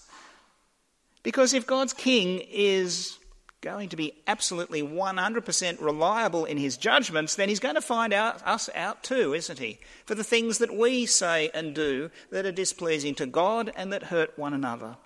Because 1.22 1.52
if 1.52 1.66
God's 1.66 1.92
king 1.92 2.40
is 2.50 3.18
going 3.60 3.88
to 3.88 3.96
be 3.96 4.12
absolutely 4.26 4.82
100% 4.82 5.80
reliable 5.80 6.44
in 6.44 6.58
his 6.58 6.76
judgments, 6.76 7.34
then 7.34 7.48
he's 7.48 7.58
going 7.60 7.74
to 7.74 7.80
find 7.80 8.12
out, 8.12 8.40
us 8.46 8.70
out 8.74 9.02
too, 9.02 9.34
isn't 9.34 9.58
he? 9.58 9.78
For 10.06 10.14
the 10.14 10.24
things 10.24 10.58
that 10.58 10.76
we 10.76 11.06
say 11.06 11.50
and 11.52 11.74
do 11.74 12.10
that 12.30 12.46
are 12.46 12.52
displeasing 12.52 13.14
to 13.16 13.26
God 13.26 13.72
and 13.76 13.92
that 13.92 14.04
hurt 14.04 14.38
one 14.38 14.54
another. 14.54 14.96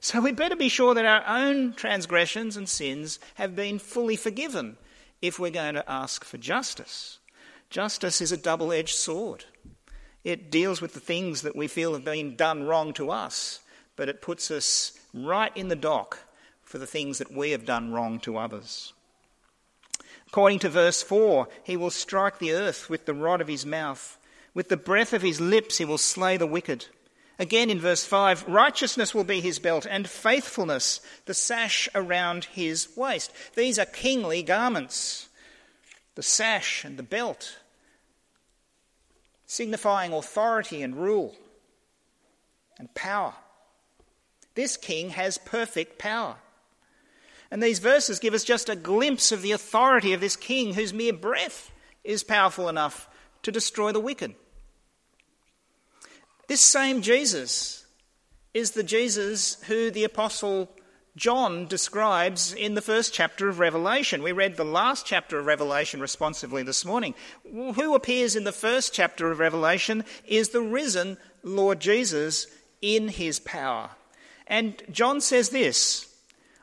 So 0.00 0.20
we'd 0.20 0.36
better 0.36 0.56
be 0.56 0.68
sure 0.68 0.94
that 0.94 1.04
our 1.04 1.24
own 1.26 1.72
transgressions 1.72 2.56
and 2.56 2.68
sins 2.68 3.18
have 3.34 3.56
been 3.56 3.78
fully 3.78 4.16
forgiven 4.16 4.76
if 5.20 5.38
we're 5.38 5.50
going 5.50 5.74
to 5.74 5.90
ask 5.90 6.24
for 6.24 6.38
justice. 6.38 7.18
Justice 7.70 8.20
is 8.20 8.32
a 8.32 8.36
double 8.36 8.72
edged 8.72 8.94
sword. 8.94 9.44
It 10.24 10.50
deals 10.50 10.80
with 10.80 10.94
the 10.94 11.00
things 11.00 11.42
that 11.42 11.56
we 11.56 11.68
feel 11.68 11.92
have 11.92 12.04
been 12.04 12.36
done 12.36 12.64
wrong 12.64 12.92
to 12.94 13.10
us, 13.10 13.60
but 13.94 14.08
it 14.08 14.22
puts 14.22 14.50
us 14.50 14.98
right 15.14 15.56
in 15.56 15.68
the 15.68 15.76
dock 15.76 16.18
for 16.62 16.78
the 16.78 16.86
things 16.86 17.18
that 17.18 17.32
we 17.32 17.52
have 17.52 17.64
done 17.64 17.92
wrong 17.92 18.18
to 18.20 18.36
others. 18.36 18.92
According 20.26 20.58
to 20.60 20.68
verse 20.68 21.02
4, 21.02 21.48
he 21.62 21.76
will 21.76 21.90
strike 21.90 22.38
the 22.38 22.52
earth 22.52 22.90
with 22.90 23.06
the 23.06 23.14
rod 23.14 23.40
of 23.40 23.48
his 23.48 23.64
mouth. 23.64 24.18
With 24.52 24.68
the 24.68 24.76
breath 24.76 25.12
of 25.12 25.22
his 25.22 25.40
lips, 25.40 25.78
he 25.78 25.84
will 25.84 25.98
slay 25.98 26.36
the 26.36 26.46
wicked. 26.46 26.86
Again 27.38 27.70
in 27.70 27.78
verse 27.78 28.04
5, 28.04 28.48
righteousness 28.48 29.14
will 29.14 29.24
be 29.24 29.40
his 29.40 29.58
belt, 29.58 29.86
and 29.88 30.08
faithfulness 30.08 31.00
the 31.26 31.34
sash 31.34 31.88
around 31.94 32.46
his 32.46 32.88
waist. 32.96 33.30
These 33.54 33.78
are 33.78 33.86
kingly 33.86 34.42
garments. 34.42 35.25
The 36.16 36.22
sash 36.22 36.84
and 36.84 36.98
the 36.98 37.02
belt, 37.02 37.58
signifying 39.46 40.12
authority 40.12 40.82
and 40.82 40.96
rule 40.96 41.36
and 42.78 42.92
power. 42.94 43.34
This 44.54 44.76
king 44.76 45.10
has 45.10 45.38
perfect 45.38 45.98
power. 45.98 46.36
And 47.50 47.62
these 47.62 47.78
verses 47.78 48.18
give 48.18 48.34
us 48.34 48.44
just 48.44 48.68
a 48.68 48.76
glimpse 48.76 49.30
of 49.30 49.42
the 49.42 49.52
authority 49.52 50.12
of 50.12 50.20
this 50.20 50.36
king 50.36 50.74
whose 50.74 50.92
mere 50.92 51.12
breath 51.12 51.70
is 52.02 52.24
powerful 52.24 52.68
enough 52.68 53.08
to 53.42 53.52
destroy 53.52 53.92
the 53.92 54.00
wicked. 54.00 54.34
This 56.48 56.66
same 56.66 57.02
Jesus 57.02 57.86
is 58.54 58.72
the 58.72 58.82
Jesus 58.82 59.62
who 59.64 59.90
the 59.90 60.04
Apostle 60.04 60.70
John 61.16 61.66
describes 61.66 62.52
in 62.52 62.74
the 62.74 62.82
first 62.82 63.14
chapter 63.14 63.48
of 63.48 63.58
Revelation. 63.58 64.22
We 64.22 64.32
read 64.32 64.56
the 64.56 64.64
last 64.64 65.06
chapter 65.06 65.38
of 65.38 65.46
Revelation 65.46 65.98
responsively 65.98 66.62
this 66.62 66.84
morning. 66.84 67.14
Who 67.50 67.94
appears 67.94 68.36
in 68.36 68.44
the 68.44 68.52
first 68.52 68.92
chapter 68.92 69.30
of 69.30 69.38
Revelation 69.38 70.04
is 70.26 70.50
the 70.50 70.60
risen 70.60 71.16
Lord 71.42 71.80
Jesus 71.80 72.46
in 72.82 73.08
his 73.08 73.40
power. 73.40 73.90
And 74.46 74.82
John 74.92 75.22
says 75.22 75.48
this 75.48 76.14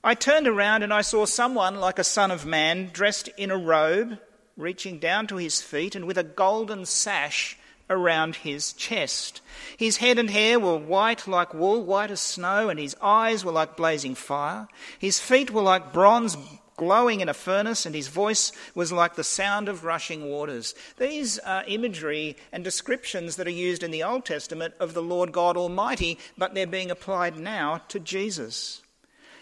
I 0.03 0.13
turned 0.13 0.48
around 0.48 0.83
and 0.83 0.93
I 0.93 1.01
saw 1.01 1.25
someone 1.25 1.79
like 1.79 1.98
a 1.98 2.03
son 2.03 2.29
of 2.29 2.45
man 2.45 2.91
dressed 2.93 3.29
in 3.36 3.50
a 3.50 3.57
robe, 3.57 4.19
reaching 4.55 5.00
down 5.00 5.25
to 5.27 5.38
his 5.38 5.63
feet, 5.63 5.95
and 5.95 6.05
with 6.05 6.19
a 6.19 6.24
golden 6.24 6.86
sash 6.86 7.57
around 7.90 8.38
his 8.38 8.74
chest. 8.74 9.42
His 9.78 9.98
head 9.98 10.18
and 10.18 10.30
hair 10.30 10.60
were 10.60 10.78
white 10.78 11.28
like 11.28 11.54
wool, 11.54 11.84
white 11.84 12.12
as 12.12 12.22
snow, 12.22 12.70
and 12.70 12.80
his 12.80 12.96
eyes 13.02 13.44
were 13.44 13.52
like 13.52 13.78
blazing 13.78 14.16
fire. 14.16 14.68
His 14.98 15.20
feet 15.20 15.52
were 15.52 15.62
like 15.62 15.94
bronze 15.94 16.38
glowing 16.75 17.22
in 17.22 17.30
a 17.30 17.34
furnace, 17.34 17.86
and 17.86 17.96
his 17.96 18.08
voice 18.08 18.52
was 18.74 18.92
like 18.92 19.16
the 19.16 19.24
sound 19.24 19.70
of 19.70 19.84
rushing 19.84 20.30
waters. 20.30 20.74
These 20.98 21.40
are 21.40 21.63
imagery 21.68 22.36
and 22.52 22.63
descriptions 22.63 23.36
that 23.36 23.48
are 23.48 23.52
used 23.52 23.84
in 23.84 23.92
the 23.92 24.04
Old 24.04 24.25
Testament 24.25 24.74
of 24.80 24.94
the 24.94 25.04
Lord 25.04 25.32
God 25.32 25.56
Almighty, 25.56 26.18
but 26.38 26.54
they're 26.54 26.68
being 26.68 26.92
applied 26.92 27.38
now 27.38 27.82
to 27.90 28.00
Jesus. 28.00 28.82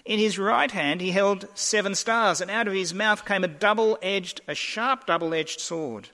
In 0.03 0.19
his 0.19 0.39
right 0.39 0.71
hand 0.71 0.99
he 0.99 1.11
held 1.11 1.47
seven 1.53 1.95
stars, 1.95 2.41
and 2.41 2.49
out 2.49 2.67
of 2.67 2.73
his 2.73 2.93
mouth 2.93 3.25
came 3.25 3.43
a 3.43 3.47
double 3.47 3.97
edged, 4.01 4.41
a 4.47 4.55
sharp 4.55 5.05
double 5.05 5.33
edged 5.33 5.59
sword. 5.59 6.09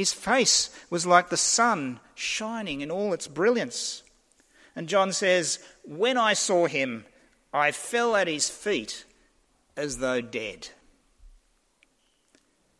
His 0.00 0.14
face 0.14 0.70
was 0.88 1.04
like 1.04 1.28
the 1.28 1.36
sun 1.36 2.00
shining 2.14 2.80
in 2.80 2.90
all 2.90 3.12
its 3.12 3.26
brilliance. 3.28 4.02
And 4.74 4.88
John 4.88 5.12
says, 5.12 5.58
When 5.84 6.16
I 6.16 6.32
saw 6.32 6.68
him, 6.68 7.04
I 7.52 7.70
fell 7.70 8.16
at 8.16 8.26
his 8.26 8.48
feet 8.48 9.04
as 9.76 9.98
though 9.98 10.22
dead. 10.22 10.68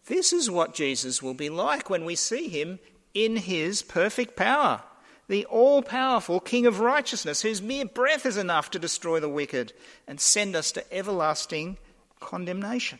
This 0.06 0.32
is 0.32 0.50
what 0.50 0.72
Jesus 0.72 1.22
will 1.22 1.34
be 1.34 1.50
like 1.50 1.90
when 1.90 2.06
we 2.06 2.14
see 2.14 2.48
him 2.48 2.78
in 3.12 3.36
his 3.36 3.82
perfect 3.82 4.34
power 4.34 4.82
the 5.28 5.44
all 5.44 5.82
powerful 5.82 6.40
King 6.40 6.64
of 6.64 6.80
righteousness, 6.80 7.42
whose 7.42 7.60
mere 7.60 7.84
breath 7.84 8.24
is 8.24 8.38
enough 8.38 8.70
to 8.70 8.78
destroy 8.78 9.20
the 9.20 9.28
wicked 9.28 9.74
and 10.08 10.18
send 10.18 10.56
us 10.56 10.72
to 10.72 10.92
everlasting 10.92 11.76
condemnation. 12.18 12.98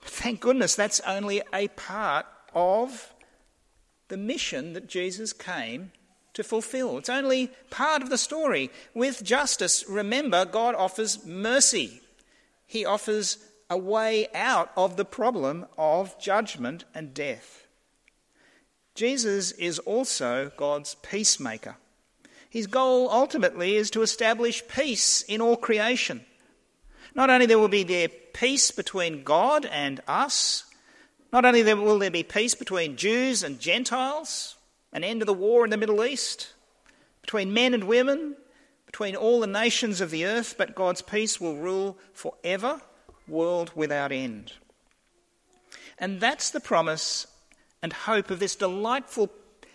Thank 0.00 0.40
goodness 0.40 0.74
that's 0.74 1.00
only 1.00 1.42
a 1.52 1.68
part 1.68 2.26
of 2.56 3.14
the 4.08 4.16
mission 4.16 4.72
that 4.72 4.88
Jesus 4.88 5.32
came 5.32 5.92
to 6.32 6.42
fulfill. 6.42 6.98
It's 6.98 7.08
only 7.08 7.50
part 7.70 8.02
of 8.02 8.10
the 8.10 8.18
story. 8.18 8.70
With 8.94 9.22
justice, 9.22 9.88
remember, 9.88 10.44
God 10.44 10.74
offers 10.74 11.24
mercy, 11.24 12.00
He 12.66 12.84
offers 12.84 13.38
a 13.68 13.76
way 13.76 14.28
out 14.34 14.70
of 14.76 14.96
the 14.96 15.04
problem 15.04 15.66
of 15.76 16.18
judgment 16.20 16.84
and 16.94 17.12
death. 17.12 17.66
Jesus 18.94 19.52
is 19.52 19.78
also 19.80 20.50
God's 20.56 20.94
peacemaker. 20.96 21.76
His 22.48 22.66
goal 22.66 23.10
ultimately 23.10 23.76
is 23.76 23.90
to 23.90 24.02
establish 24.02 24.66
peace 24.68 25.22
in 25.22 25.42
all 25.42 25.56
creation. 25.56 26.24
Not 27.14 27.28
only 27.28 27.46
there 27.46 27.58
will 27.58 27.68
be 27.68 27.82
there 27.82 28.08
peace 28.08 28.70
between 28.70 29.24
God 29.24 29.66
and 29.66 30.00
us, 30.06 30.64
not 31.32 31.44
only 31.44 31.62
will 31.62 31.98
there 31.98 32.10
be 32.10 32.22
peace 32.22 32.54
between 32.54 32.96
Jews 32.96 33.42
and 33.42 33.60
Gentiles, 33.60 34.56
an 34.92 35.04
end 35.04 35.20
to 35.20 35.26
the 35.26 35.32
war 35.32 35.64
in 35.64 35.70
the 35.70 35.76
Middle 35.76 36.04
East, 36.04 36.52
between 37.20 37.52
men 37.52 37.74
and 37.74 37.84
women, 37.84 38.36
between 38.86 39.16
all 39.16 39.40
the 39.40 39.46
nations 39.46 40.00
of 40.00 40.10
the 40.10 40.24
earth, 40.24 40.54
but 40.56 40.74
God's 40.74 41.02
peace 41.02 41.40
will 41.40 41.56
rule 41.56 41.98
forever, 42.12 42.80
world 43.28 43.72
without 43.74 44.12
end. 44.12 44.52
And 45.98 46.20
that's 46.20 46.50
the 46.50 46.60
promise 46.60 47.26
and 47.82 47.92
hope 47.92 48.30
of 48.30 48.38
this 48.38 48.56
delightful 48.56 49.30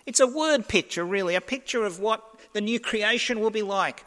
it's 0.06 0.20
a 0.20 0.26
word 0.26 0.68
picture 0.68 1.04
really, 1.04 1.34
a 1.34 1.40
picture 1.40 1.84
of 1.84 2.00
what 2.00 2.22
the 2.52 2.60
new 2.60 2.80
creation 2.80 3.40
will 3.40 3.50
be 3.50 3.62
like. 3.62 4.04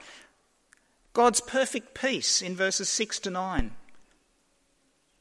God's 1.13 1.39
perfect 1.39 1.93
peace 1.93 2.41
in 2.41 2.55
verses 2.55 2.89
6 2.89 3.19
to 3.19 3.29
9. 3.29 3.71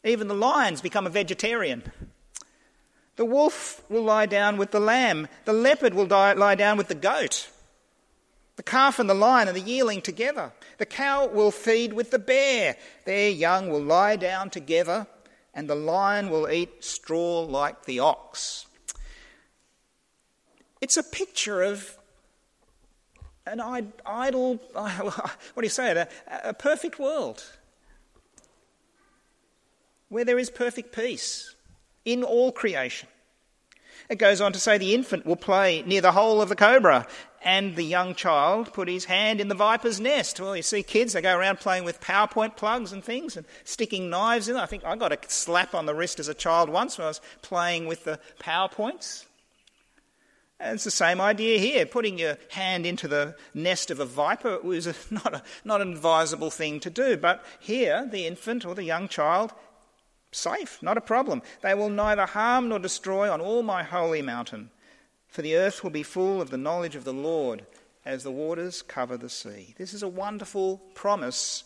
Even 0.03 0.29
the 0.29 0.35
lions 0.35 0.81
become 0.81 1.07
a 1.07 1.11
vegetarian. 1.11 1.85
The 3.17 3.25
wolf 3.25 3.83
will 3.89 4.03
lie 4.03 4.27
down 4.27 4.57
with 4.57 4.73
the 4.73 4.81
lamb. 4.81 5.29
The 5.45 5.53
leopard 5.53 5.95
will 5.95 6.07
die, 6.07 6.33
lie 6.33 6.57
down 6.57 6.77
with 6.77 6.89
the 6.89 6.95
goat. 6.95 7.49
The 8.57 8.63
calf 8.63 8.99
and 8.99 9.09
the 9.09 9.15
lion 9.15 9.49
and 9.49 9.57
the 9.57 9.61
yearling 9.61 10.01
together. 10.01 10.53
The 10.79 10.87
cow 10.87 11.27
will 11.27 11.51
feed 11.51 11.93
with 11.93 12.11
the 12.11 12.19
bear. 12.19 12.77
Their 13.05 13.31
young 13.31 13.69
will 13.69 13.83
lie 13.83 14.17
down 14.17 14.51
together, 14.51 15.07
and 15.53 15.69
the 15.69 15.75
lion 15.75 16.31
will 16.31 16.49
eat 16.49 16.85
straw 16.85 17.41
like 17.43 17.85
the 17.85 18.01
ox. 18.01 18.67
It's 20.81 20.97
a 20.97 21.03
picture 21.03 21.63
of 21.63 21.97
an 23.47 23.61
idyll, 24.07 24.57
what 24.75 25.57
do 25.57 25.63
you 25.63 25.69
say, 25.69 25.93
a, 25.93 26.09
a 26.45 26.55
perfect 26.55 26.99
world 26.99 27.45
where 30.09 30.25
there 30.25 30.39
is 30.39 30.51
perfect 30.51 30.95
peace 30.95 31.54
in 32.05 32.23
all 32.23 32.53
creation. 32.53 33.09
It 34.09 34.19
goes 34.19 34.41
on 34.41 34.53
to 34.53 34.61
say 34.61 34.77
the 34.77 34.95
infant 34.95 35.25
will 35.25 35.37
play 35.37 35.83
near 35.87 36.03
the 36.03 36.13
hole 36.13 36.43
of 36.43 36.49
the 36.49 36.57
cobra, 36.57 37.07
and 37.43 37.77
the 37.77 37.85
young 37.85 38.15
child 38.15 38.73
put 38.73 38.89
his 38.89 39.05
hand 39.05 39.41
in 39.41 39.49
the 39.49 39.55
viper's 39.55 40.01
nest. 40.01 40.41
Well, 40.41 40.57
you 40.57 40.63
see 40.63 40.83
kids, 40.83 41.13
they 41.13 41.23
go 41.23 41.37
around 41.37 41.61
playing 41.61 41.85
with 41.85 42.01
PowerPoint 42.01 42.57
plugs 42.57 42.93
and 42.93 43.05
things 43.05 43.37
and 43.37 43.47
sticking 43.65 44.09
knives 44.11 44.49
in. 44.49 44.57
I 44.57 44.67
think 44.67 44.85
I 44.85 44.97
got 44.97 45.13
a 45.13 45.19
slap 45.29 45.75
on 45.75 45.87
the 45.87 45.95
wrist 45.95 46.19
as 46.19 46.29
a 46.29 46.35
child 46.35 46.71
once 46.71 46.97
when 46.97 47.05
I 47.05 47.09
was 47.09 47.21
playing 47.43 47.87
with 47.87 48.05
the 48.05 48.19
PowerPoints. 48.41 49.27
And 50.61 50.75
it's 50.75 50.85
the 50.85 50.91
same 50.91 51.21
idea 51.21 51.59
here. 51.59 51.85
Putting 51.85 52.19
your 52.19 52.39
hand 52.51 52.87
into 52.87 53.09
the 53.09 53.37
nest 53.53 53.91
of 53.91 54.01
a 54.01 54.07
viper 54.07 54.59
was 54.61 54.87
not, 55.11 55.35
a, 55.35 55.43
not 55.65 55.83
an 55.83 55.93
advisable 55.93 56.51
thing 56.51 56.81
to 56.81 56.91
do. 56.91 57.17
But 57.17 57.45
here, 57.61 58.09
the 58.11 58.27
infant 58.27 58.65
or 58.65 58.75
the 58.75 58.85
young 58.85 59.09
child, 59.09 59.53
safe, 60.35 60.83
not 60.83 60.99
a 60.99 61.03
problem. 61.03 61.43
They 61.63 61.75
will 61.75 61.89
neither 61.89 62.27
harm 62.27 62.69
nor 62.69 62.79
destroy 62.79 63.31
on 63.31 63.41
all 63.41 63.63
my 63.63 63.83
holy 63.83 64.23
mountain, 64.23 64.71
for 65.29 65.43
the 65.43 65.57
earth 65.57 65.83
will 65.83 65.91
be 65.91 66.03
full 66.03 66.41
of 66.41 66.51
the 66.51 66.59
knowledge 66.59 66.97
of 66.97 67.05
the 67.05 67.13
Lord 67.13 67.67
as 68.05 68.23
the 68.23 68.31
waters 68.31 68.83
cover 68.83 69.17
the 69.17 69.31
sea. 69.31 69.75
This 69.79 69.95
is 69.95 70.03
a 70.03 70.09
wonderful 70.09 70.79
promise 70.95 71.65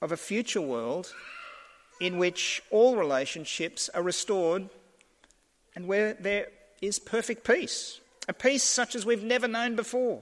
of 0.00 0.12
a 0.12 0.16
future 0.16 0.60
world 0.60 1.12
in 2.00 2.18
which 2.18 2.62
all 2.70 2.96
relationships 2.96 3.88
are 3.94 4.02
restored 4.02 4.68
and 5.74 5.86
where 5.86 6.14
there 6.14 6.48
is 6.80 6.98
perfect 6.98 7.44
peace, 7.44 8.00
a 8.28 8.32
peace 8.32 8.62
such 8.62 8.94
as 8.94 9.04
we've 9.04 9.24
never 9.24 9.48
known 9.48 9.74
before. 9.74 10.20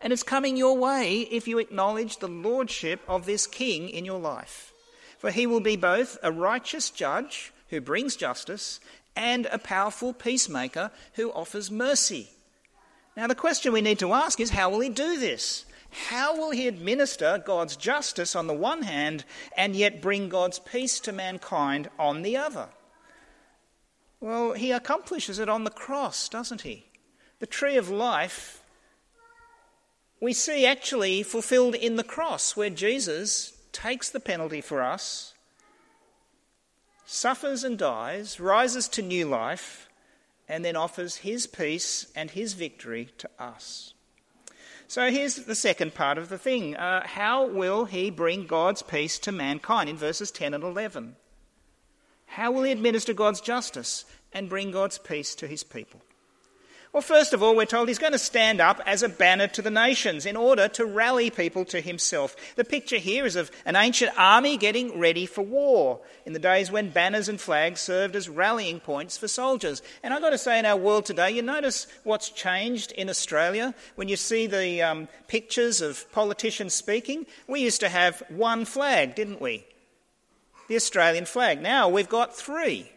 And 0.00 0.12
it's 0.12 0.22
coming 0.22 0.56
your 0.56 0.76
way 0.76 1.20
if 1.22 1.48
you 1.48 1.58
acknowledge 1.58 2.18
the 2.18 2.28
lordship 2.28 3.00
of 3.08 3.26
this 3.26 3.46
king 3.46 3.88
in 3.88 4.04
your 4.04 4.20
life. 4.20 4.72
For 5.18 5.30
he 5.30 5.46
will 5.46 5.60
be 5.60 5.76
both 5.76 6.16
a 6.22 6.32
righteous 6.32 6.90
judge 6.90 7.52
who 7.68 7.80
brings 7.80 8.16
justice 8.16 8.80
and 9.14 9.46
a 9.46 9.58
powerful 9.58 10.12
peacemaker 10.12 10.90
who 11.14 11.32
offers 11.32 11.70
mercy. 11.70 12.30
Now, 13.16 13.26
the 13.26 13.34
question 13.34 13.72
we 13.72 13.80
need 13.80 13.98
to 13.98 14.12
ask 14.12 14.38
is 14.38 14.50
how 14.50 14.70
will 14.70 14.80
he 14.80 14.88
do 14.88 15.18
this? 15.18 15.64
How 15.90 16.36
will 16.36 16.50
he 16.50 16.68
administer 16.68 17.42
God's 17.44 17.76
justice 17.76 18.36
on 18.36 18.46
the 18.46 18.54
one 18.54 18.82
hand 18.82 19.24
and 19.56 19.74
yet 19.74 20.00
bring 20.00 20.28
God's 20.28 20.60
peace 20.60 21.00
to 21.00 21.12
mankind 21.12 21.90
on 21.98 22.22
the 22.22 22.36
other? 22.36 22.68
Well, 24.20 24.52
he 24.52 24.70
accomplishes 24.70 25.38
it 25.38 25.48
on 25.48 25.64
the 25.64 25.70
cross, 25.70 26.28
doesn't 26.28 26.60
he? 26.60 26.86
The 27.40 27.46
tree 27.46 27.76
of 27.76 27.88
life 27.88 28.62
we 30.20 30.32
see 30.32 30.66
actually 30.66 31.22
fulfilled 31.22 31.74
in 31.74 31.96
the 31.96 32.04
cross, 32.04 32.56
where 32.56 32.70
Jesus 32.70 33.52
takes 33.72 34.10
the 34.10 34.20
penalty 34.20 34.60
for 34.60 34.82
us, 34.82 35.34
suffers 37.04 37.64
and 37.64 37.78
dies, 37.78 38.38
rises 38.38 38.88
to 38.88 39.02
new 39.02 39.26
life, 39.26 39.88
and 40.48 40.64
then 40.64 40.76
offers 40.76 41.16
his 41.16 41.46
peace 41.46 42.10
and 42.14 42.30
his 42.30 42.54
victory 42.54 43.10
to 43.18 43.28
us. 43.38 43.94
So 44.86 45.10
here's 45.10 45.36
the 45.36 45.54
second 45.54 45.94
part 45.94 46.16
of 46.16 46.30
the 46.30 46.38
thing. 46.38 46.74
Uh, 46.74 47.06
how 47.06 47.46
will 47.46 47.84
he 47.84 48.08
bring 48.08 48.46
God's 48.46 48.80
peace 48.80 49.18
to 49.20 49.32
mankind 49.32 49.90
in 49.90 49.98
verses 49.98 50.30
10 50.30 50.54
and 50.54 50.64
11? 50.64 51.16
How 52.24 52.50
will 52.50 52.62
he 52.62 52.72
administer 52.72 53.12
God's 53.12 53.42
justice 53.42 54.06
and 54.32 54.48
bring 54.48 54.70
God's 54.70 54.96
peace 54.96 55.34
to 55.36 55.46
his 55.46 55.62
people? 55.62 56.00
Well, 56.92 57.02
first 57.02 57.32
of 57.32 57.42
all, 57.42 57.54
we're 57.54 57.66
told 57.66 57.88
he's 57.88 57.98
going 57.98 58.12
to 58.12 58.18
stand 58.18 58.60
up 58.60 58.80
as 58.86 59.02
a 59.02 59.08
banner 59.08 59.46
to 59.48 59.62
the 59.62 59.70
nations 59.70 60.24
in 60.24 60.36
order 60.36 60.68
to 60.68 60.86
rally 60.86 61.30
people 61.30 61.64
to 61.66 61.80
himself. 61.80 62.34
The 62.56 62.64
picture 62.64 62.96
here 62.96 63.26
is 63.26 63.36
of 63.36 63.50
an 63.66 63.76
ancient 63.76 64.12
army 64.16 64.56
getting 64.56 64.98
ready 64.98 65.26
for 65.26 65.42
war 65.42 66.00
in 66.24 66.32
the 66.32 66.38
days 66.38 66.70
when 66.70 66.90
banners 66.90 67.28
and 67.28 67.40
flags 67.40 67.80
served 67.80 68.16
as 68.16 68.28
rallying 68.28 68.80
points 68.80 69.18
for 69.18 69.28
soldiers. 69.28 69.82
And 70.02 70.14
I've 70.14 70.22
got 70.22 70.30
to 70.30 70.38
say, 70.38 70.58
in 70.58 70.64
our 70.64 70.76
world 70.76 71.04
today, 71.04 71.30
you 71.30 71.42
notice 71.42 71.86
what's 72.04 72.30
changed 72.30 72.92
in 72.92 73.10
Australia 73.10 73.74
when 73.96 74.08
you 74.08 74.16
see 74.16 74.46
the 74.46 74.82
um, 74.82 75.08
pictures 75.26 75.82
of 75.82 76.10
politicians 76.12 76.74
speaking. 76.74 77.26
We 77.46 77.60
used 77.60 77.80
to 77.80 77.88
have 77.88 78.22
one 78.28 78.64
flag, 78.64 79.14
didn't 79.14 79.40
we? 79.40 79.66
the 80.68 80.76
Australian 80.76 81.24
flag. 81.24 81.60
Now 81.60 81.88
we've 81.88 82.08
got 82.08 82.36
three. 82.36 82.90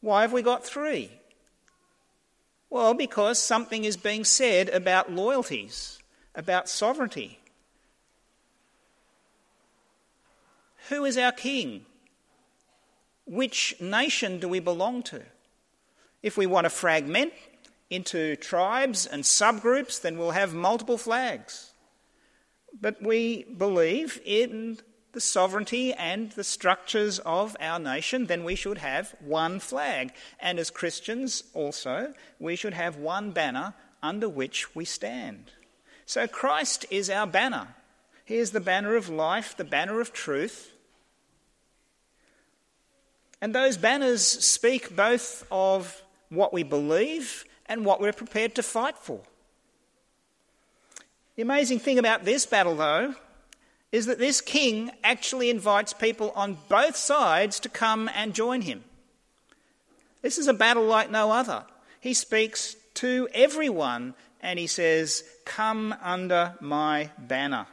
Why 0.00 0.22
have 0.22 0.32
we 0.32 0.42
got 0.42 0.64
three? 0.64 1.10
Well, 2.70 2.94
because 2.94 3.42
something 3.42 3.84
is 3.84 3.96
being 3.96 4.24
said 4.24 4.68
about 4.68 5.10
loyalties, 5.12 5.98
about 6.34 6.68
sovereignty. 6.68 7.40
Who 10.88 11.04
is 11.04 11.16
our 11.16 11.32
king? 11.32 11.86
Which 13.26 13.74
nation 13.80 14.38
do 14.38 14.48
we 14.48 14.60
belong 14.60 15.02
to? 15.04 15.22
If 16.22 16.36
we 16.36 16.46
want 16.46 16.64
to 16.64 16.70
fragment 16.70 17.32
into 17.90 18.36
tribes 18.36 19.06
and 19.06 19.22
subgroups, 19.22 20.00
then 20.00 20.18
we'll 20.18 20.32
have 20.32 20.54
multiple 20.54 20.98
flags. 20.98 21.72
But 22.78 23.02
we 23.02 23.44
believe 23.44 24.20
in 24.24 24.78
the 25.12 25.20
sovereignty 25.20 25.92
and 25.94 26.30
the 26.32 26.44
structures 26.44 27.18
of 27.20 27.56
our 27.60 27.78
nation, 27.78 28.26
then 28.26 28.44
we 28.44 28.54
should 28.54 28.78
have 28.78 29.14
one 29.20 29.58
flag. 29.60 30.12
And 30.38 30.58
as 30.58 30.70
Christians 30.70 31.44
also, 31.54 32.12
we 32.38 32.56
should 32.56 32.74
have 32.74 32.96
one 32.96 33.30
banner 33.30 33.74
under 34.02 34.28
which 34.28 34.74
we 34.74 34.84
stand. 34.84 35.50
So 36.06 36.26
Christ 36.26 36.86
is 36.90 37.10
our 37.10 37.26
banner. 37.26 37.68
He 38.24 38.36
is 38.36 38.50
the 38.50 38.60
banner 38.60 38.96
of 38.96 39.08
life, 39.08 39.56
the 39.56 39.64
banner 39.64 40.00
of 40.00 40.12
truth. 40.12 40.72
And 43.40 43.54
those 43.54 43.76
banners 43.76 44.22
speak 44.22 44.94
both 44.94 45.46
of 45.50 46.02
what 46.28 46.52
we 46.52 46.62
believe 46.62 47.44
and 47.66 47.84
what 47.84 48.00
we're 48.00 48.12
prepared 48.12 48.54
to 48.56 48.62
fight 48.62 48.98
for. 48.98 49.20
The 51.36 51.42
amazing 51.42 51.78
thing 51.78 51.98
about 51.98 52.24
this 52.24 52.46
battle, 52.46 52.74
though, 52.74 53.14
is 53.90 54.06
that 54.06 54.18
this 54.18 54.40
king 54.40 54.90
actually 55.02 55.50
invites 55.50 55.92
people 55.92 56.30
on 56.36 56.58
both 56.68 56.96
sides 56.96 57.58
to 57.60 57.68
come 57.68 58.10
and 58.14 58.34
join 58.34 58.62
him. 58.62 58.84
This 60.22 60.38
is 60.38 60.48
a 60.48 60.54
battle 60.54 60.84
like 60.84 61.10
no 61.10 61.30
other. 61.30 61.64
He 62.00 62.14
speaks 62.14 62.76
to 62.94 63.28
everyone 63.32 64.14
and 64.40 64.58
he 64.58 64.66
says, 64.66 65.24
Come 65.44 65.94
under 66.02 66.54
my 66.60 67.10
banner. 67.18 67.66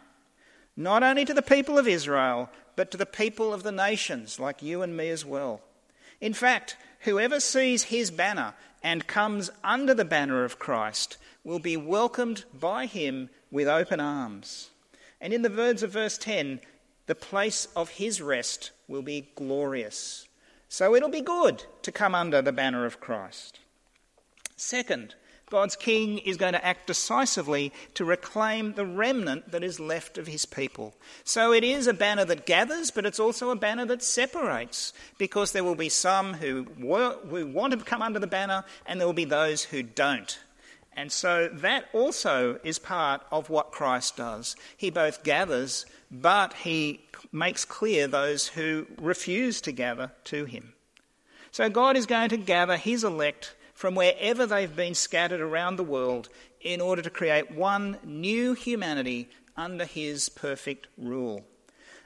Not 0.77 1.03
only 1.03 1.25
to 1.25 1.33
the 1.33 1.41
people 1.41 1.77
of 1.77 1.87
Israel, 1.87 2.49
but 2.75 2.91
to 2.91 2.97
the 2.97 3.05
people 3.05 3.53
of 3.53 3.63
the 3.63 3.71
nations, 3.71 4.39
like 4.39 4.61
you 4.61 4.81
and 4.81 4.95
me 4.95 5.09
as 5.09 5.25
well. 5.25 5.61
In 6.21 6.33
fact, 6.33 6.77
whoever 7.01 7.39
sees 7.39 7.83
his 7.83 8.11
banner 8.11 8.53
and 8.83 9.07
comes 9.07 9.49
under 9.63 9.93
the 9.93 10.05
banner 10.05 10.43
of 10.43 10.59
Christ 10.59 11.17
will 11.43 11.59
be 11.59 11.77
welcomed 11.77 12.45
by 12.53 12.85
him 12.85 13.29
with 13.51 13.67
open 13.67 13.99
arms. 13.99 14.69
And 15.25 15.33
in 15.33 15.41
the 15.41 15.49
words 15.49 15.81
of 15.81 15.89
verse 15.89 16.19
10, 16.19 16.59
the 17.07 17.15
place 17.15 17.67
of 17.75 17.89
his 17.89 18.21
rest 18.21 18.69
will 18.87 19.01
be 19.01 19.31
glorious. 19.33 20.27
So 20.69 20.93
it'll 20.93 21.09
be 21.09 21.21
good 21.21 21.63
to 21.81 21.91
come 21.91 22.13
under 22.13 22.43
the 22.43 22.51
banner 22.51 22.85
of 22.85 22.99
Christ. 22.99 23.59
Second, 24.55 25.15
God's 25.49 25.75
king 25.75 26.19
is 26.19 26.37
going 26.37 26.53
to 26.53 26.63
act 26.63 26.85
decisively 26.85 27.73
to 27.95 28.05
reclaim 28.05 28.73
the 28.73 28.85
remnant 28.85 29.49
that 29.49 29.63
is 29.63 29.79
left 29.79 30.19
of 30.19 30.27
his 30.27 30.45
people. 30.45 30.93
So 31.23 31.51
it 31.51 31.63
is 31.63 31.87
a 31.87 31.93
banner 31.95 32.25
that 32.25 32.45
gathers, 32.45 32.91
but 32.91 33.07
it's 33.07 33.19
also 33.19 33.49
a 33.49 33.55
banner 33.55 33.87
that 33.87 34.03
separates, 34.03 34.93
because 35.17 35.53
there 35.53 35.63
will 35.63 35.73
be 35.73 35.89
some 35.89 36.35
who, 36.35 36.65
who 36.77 37.47
want 37.47 37.73
to 37.73 37.83
come 37.83 38.03
under 38.03 38.19
the 38.19 38.27
banner, 38.27 38.63
and 38.85 38.99
there 38.99 39.07
will 39.07 39.13
be 39.13 39.25
those 39.25 39.63
who 39.63 39.81
don't. 39.81 40.37
And 40.95 41.11
so 41.11 41.49
that 41.51 41.85
also 41.93 42.59
is 42.63 42.79
part 42.79 43.21
of 43.31 43.49
what 43.49 43.71
Christ 43.71 44.17
does. 44.17 44.55
He 44.77 44.89
both 44.89 45.23
gathers, 45.23 45.85
but 46.09 46.53
he 46.53 47.01
makes 47.31 47.65
clear 47.65 48.07
those 48.07 48.47
who 48.47 48.87
refuse 48.97 49.59
to 49.61 49.71
gather 49.73 50.11
to 50.25 50.45
him. 50.45 50.73
So 51.51 51.69
God 51.69 51.97
is 51.97 52.05
going 52.05 52.29
to 52.29 52.37
gather 52.37 52.77
his 52.77 53.03
elect 53.03 53.55
from 53.73 53.93
wherever 53.95 54.45
they've 54.45 54.75
been 54.75 54.95
scattered 54.95 55.41
around 55.41 55.75
the 55.75 55.83
world 55.83 56.29
in 56.61 56.79
order 56.79 57.01
to 57.01 57.09
create 57.09 57.51
one 57.51 57.97
new 58.03 58.53
humanity 58.53 59.29
under 59.57 59.85
his 59.85 60.29
perfect 60.29 60.87
rule. 60.97 61.45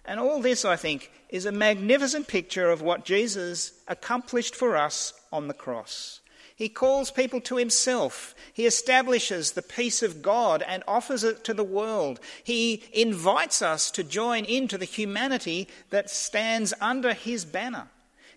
And 0.05 0.19
all 0.19 0.41
this, 0.41 0.65
I 0.65 0.75
think, 0.75 1.11
is 1.29 1.45
a 1.45 1.51
magnificent 1.51 2.27
picture 2.27 2.69
of 2.71 2.81
what 2.81 3.05
Jesus 3.05 3.73
accomplished 3.87 4.55
for 4.55 4.75
us 4.75 5.13
on 5.31 5.47
the 5.47 5.53
cross. 5.53 6.18
He 6.59 6.67
calls 6.67 7.09
people 7.09 7.39
to 7.41 7.55
himself. 7.55 8.35
He 8.51 8.65
establishes 8.65 9.53
the 9.53 9.61
peace 9.61 10.03
of 10.03 10.21
God 10.21 10.61
and 10.67 10.83
offers 10.85 11.23
it 11.23 11.45
to 11.45 11.53
the 11.53 11.63
world. 11.63 12.19
He 12.43 12.83
invites 12.91 13.61
us 13.61 13.89
to 13.91 14.03
join 14.03 14.43
into 14.43 14.77
the 14.77 14.83
humanity 14.83 15.69
that 15.89 16.09
stands 16.09 16.73
under 16.81 17.13
his 17.13 17.45
banner. 17.45 17.87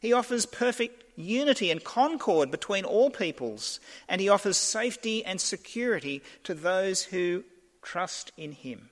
He 0.01 0.13
offers 0.13 0.47
perfect 0.47 1.03
unity 1.17 1.69
and 1.73 1.83
concord 1.83 2.53
between 2.53 2.85
all 2.85 3.11
peoples, 3.11 3.81
and 4.09 4.21
he 4.21 4.29
offers 4.29 4.57
safety 4.57 5.25
and 5.25 5.41
security 5.41 6.23
to 6.45 6.55
those 6.55 7.03
who 7.03 7.43
trust 7.83 8.31
in 8.37 8.53
him. 8.53 8.91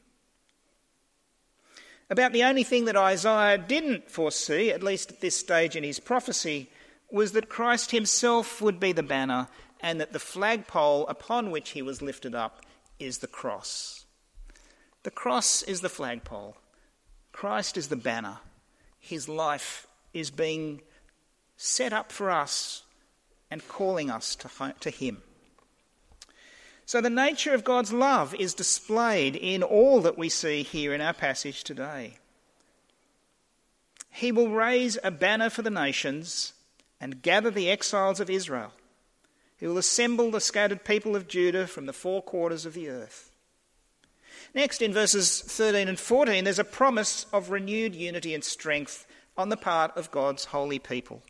About 2.11 2.33
the 2.33 2.43
only 2.43 2.65
thing 2.65 2.87
that 2.87 2.97
Isaiah 2.97 3.59
didn't 3.59 4.11
foresee, 4.11 4.73
at 4.73 4.83
least 4.83 5.13
at 5.13 5.21
this 5.21 5.37
stage 5.37 5.77
in 5.77 5.85
his 5.85 6.01
prophecy, 6.01 6.69
was 7.13 7.33
that 7.33 7.49
Christ 7.49 7.91
himself 7.91 8.61
would 8.61 8.79
be 8.79 8.93
the 8.93 9.03
banner 9.03 9.49
and 9.81 10.01
that 10.01 10.13
the 10.13 10.19
flagpole 10.19 11.07
upon 11.07 11.51
which 11.51 11.71
he 11.71 11.83
was 11.83 12.03
lifted 12.03 12.35
up 12.35 12.65
is 12.99 13.19
the 13.19 13.27
cross. 13.27 14.05
The 15.03 15.11
cross 15.11 15.63
is 15.63 15.81
the 15.81 15.89
flagpole. 15.89 16.57
Christ 17.33 17.77
is 17.77 17.89
the 17.89 17.97
banner. 17.97 18.39
His 18.99 19.29
life 19.29 19.87
is 20.13 20.31
being 20.31 20.83
set 21.57 21.93
up 21.93 22.13
for 22.13 22.31
us 22.31 22.83
and 23.51 23.67
calling 23.67 24.11
us 24.11 24.37
to, 24.37 24.75
to 24.81 24.91
him. 24.91 25.23
So, 26.85 27.01
the 27.01 27.11
nature 27.11 27.55
of 27.55 27.65
God's 27.65 27.93
love 27.93 28.35
is 28.35 28.53
displayed 28.53 29.37
in 29.37 29.63
all 29.63 30.01
that 30.01 30.19
we 30.19 30.29
see 30.29 30.65
here 30.65 30.93
in 30.93 31.01
our 31.01 31.13
passage 31.13 31.63
today. 31.63 32.19
He 34.11 34.33
will 34.33 34.51
raise 34.51 34.99
a 35.05 35.13
banner 35.13 35.51
for 35.51 35.63
the 35.63 35.71
nations 35.71 36.53
and 37.01 37.23
gather 37.23 37.51
the 37.51 37.71
exiles 37.71 38.21
of 38.21 38.29
Israel. 38.29 38.73
He 39.57 39.67
will 39.67 39.79
assemble 39.79 40.31
the 40.31 40.41
scattered 40.41 40.85
people 40.85 41.17
of 41.17 41.29
Judah 41.29 41.67
from 41.67 41.87
the 41.87 41.93
four 41.93 42.23
quarters 42.23 42.67
of 42.67 42.75
the 42.75 42.89
earth. 42.89 43.31
Next, 44.55 44.83
in 44.83 44.93
verses 44.93 45.41
13 45.41 45.87
and 45.87 45.99
14, 45.99 46.45
there's 46.45 46.59
a 46.59 46.65
promise 46.65 47.27
of 47.33 47.51
renewed 47.51 47.95
unity 47.95 48.35
and 48.35 48.43
strength 48.43 49.07
on 49.37 49.49
the 49.49 49.57
part 49.57 49.97
of 49.97 50.11
God's 50.11 50.47
holy 50.47 50.79
people. 50.79 51.23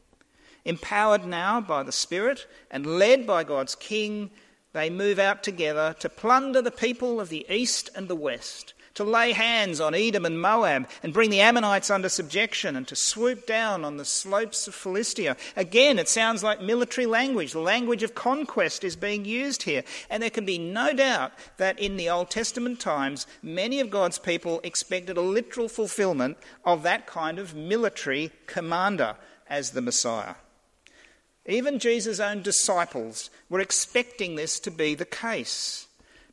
Empowered 0.64 1.26
now 1.26 1.60
by 1.60 1.82
the 1.82 1.92
Spirit 1.92 2.46
and 2.70 2.98
led 2.98 3.26
by 3.26 3.44
God's 3.44 3.74
King, 3.74 4.30
they 4.72 4.90
move 4.90 5.18
out 5.18 5.42
together 5.42 5.94
to 5.98 6.08
plunder 6.08 6.62
the 6.62 6.70
people 6.70 7.20
of 7.20 7.28
the 7.28 7.46
east 7.50 7.90
and 7.94 8.08
the 8.08 8.16
west, 8.16 8.74
to 9.00 9.04
lay 9.04 9.32
hands 9.32 9.80
on 9.80 9.94
Edom 9.94 10.26
and 10.26 10.38
Moab 10.38 10.86
and 11.02 11.14
bring 11.14 11.30
the 11.30 11.40
Ammonites 11.40 11.88
under 11.88 12.10
subjection 12.10 12.76
and 12.76 12.86
to 12.86 12.94
swoop 12.94 13.46
down 13.46 13.82
on 13.82 13.96
the 13.96 14.04
slopes 14.04 14.68
of 14.68 14.74
Philistia. 14.74 15.38
Again, 15.56 15.98
it 15.98 16.06
sounds 16.06 16.42
like 16.42 16.60
military 16.60 17.06
language. 17.06 17.52
The 17.52 17.60
language 17.60 18.02
of 18.02 18.14
conquest 18.14 18.84
is 18.84 18.96
being 18.96 19.24
used 19.24 19.62
here. 19.62 19.84
And 20.10 20.22
there 20.22 20.28
can 20.28 20.44
be 20.44 20.58
no 20.58 20.92
doubt 20.92 21.32
that 21.56 21.78
in 21.78 21.96
the 21.96 22.10
Old 22.10 22.28
Testament 22.28 22.78
times, 22.78 23.26
many 23.42 23.80
of 23.80 23.88
God's 23.88 24.18
people 24.18 24.60
expected 24.64 25.16
a 25.16 25.22
literal 25.22 25.70
fulfillment 25.70 26.36
of 26.66 26.82
that 26.82 27.06
kind 27.06 27.38
of 27.38 27.54
military 27.54 28.32
commander 28.46 29.16
as 29.48 29.70
the 29.70 29.80
Messiah. 29.80 30.34
Even 31.46 31.78
Jesus' 31.78 32.20
own 32.20 32.42
disciples 32.42 33.30
were 33.48 33.60
expecting 33.60 34.34
this 34.34 34.60
to 34.60 34.70
be 34.70 34.94
the 34.94 35.06
case. 35.06 35.86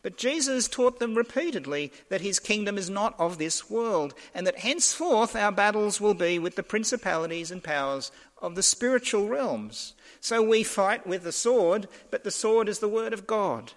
But 0.07 0.15
Jesus 0.15 0.69
taught 0.69 0.99
them 0.99 1.15
repeatedly 1.15 1.91
that 2.07 2.21
his 2.21 2.39
kingdom 2.39 2.77
is 2.77 2.89
not 2.89 3.13
of 3.19 3.37
this 3.37 3.69
world, 3.69 4.13
and 4.33 4.47
that 4.47 4.59
henceforth 4.59 5.35
our 5.35 5.51
battles 5.51 5.99
will 5.99 6.13
be 6.13 6.39
with 6.39 6.55
the 6.55 6.63
principalities 6.63 7.51
and 7.51 7.61
powers 7.61 8.09
of 8.41 8.55
the 8.55 8.63
spiritual 8.63 9.27
realms. 9.27 9.95
So 10.21 10.41
we 10.41 10.63
fight 10.63 11.05
with 11.05 11.23
the 11.23 11.33
sword, 11.33 11.89
but 12.09 12.23
the 12.23 12.31
sword 12.31 12.69
is 12.69 12.79
the 12.79 12.87
word 12.87 13.11
of 13.11 13.27
God. 13.27 13.73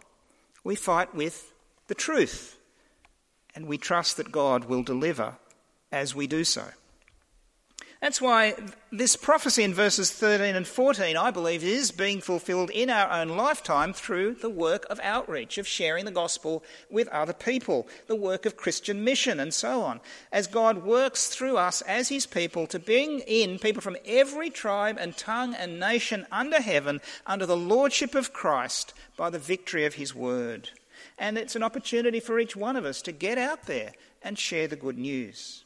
We 0.62 0.76
fight 0.76 1.16
with 1.16 1.52
the 1.88 1.96
truth, 1.96 2.56
and 3.52 3.66
we 3.66 3.76
trust 3.76 4.16
that 4.16 4.30
God 4.30 4.66
will 4.66 4.84
deliver 4.84 5.34
as 5.90 6.14
we 6.14 6.28
do 6.28 6.44
so. 6.44 6.66
That's 8.00 8.20
why 8.20 8.54
this 8.90 9.14
prophecy 9.14 9.62
in 9.62 9.74
verses 9.74 10.10
13 10.10 10.56
and 10.56 10.66
14, 10.66 11.18
I 11.18 11.30
believe, 11.30 11.62
is 11.62 11.90
being 11.90 12.22
fulfilled 12.22 12.70
in 12.70 12.88
our 12.88 13.10
own 13.10 13.28
lifetime 13.36 13.92
through 13.92 14.36
the 14.36 14.48
work 14.48 14.86
of 14.88 14.98
outreach, 15.00 15.58
of 15.58 15.68
sharing 15.68 16.06
the 16.06 16.10
gospel 16.10 16.64
with 16.90 17.08
other 17.08 17.34
people, 17.34 17.86
the 18.06 18.16
work 18.16 18.46
of 18.46 18.56
Christian 18.56 19.04
mission, 19.04 19.38
and 19.38 19.52
so 19.52 19.82
on. 19.82 20.00
As 20.32 20.46
God 20.46 20.82
works 20.82 21.28
through 21.28 21.58
us 21.58 21.82
as 21.82 22.08
his 22.08 22.24
people 22.24 22.66
to 22.68 22.78
bring 22.78 23.20
in 23.20 23.58
people 23.58 23.82
from 23.82 23.98
every 24.06 24.48
tribe 24.48 24.96
and 24.98 25.14
tongue 25.14 25.54
and 25.54 25.78
nation 25.78 26.26
under 26.32 26.62
heaven 26.62 27.02
under 27.26 27.44
the 27.44 27.56
lordship 27.56 28.14
of 28.14 28.32
Christ 28.32 28.94
by 29.18 29.28
the 29.28 29.38
victory 29.38 29.84
of 29.84 29.94
his 29.94 30.14
word. 30.14 30.70
And 31.18 31.36
it's 31.36 31.54
an 31.54 31.62
opportunity 31.62 32.18
for 32.18 32.40
each 32.40 32.56
one 32.56 32.76
of 32.76 32.86
us 32.86 33.02
to 33.02 33.12
get 33.12 33.36
out 33.36 33.66
there 33.66 33.92
and 34.22 34.38
share 34.38 34.68
the 34.68 34.76
good 34.76 34.96
news. 34.96 35.64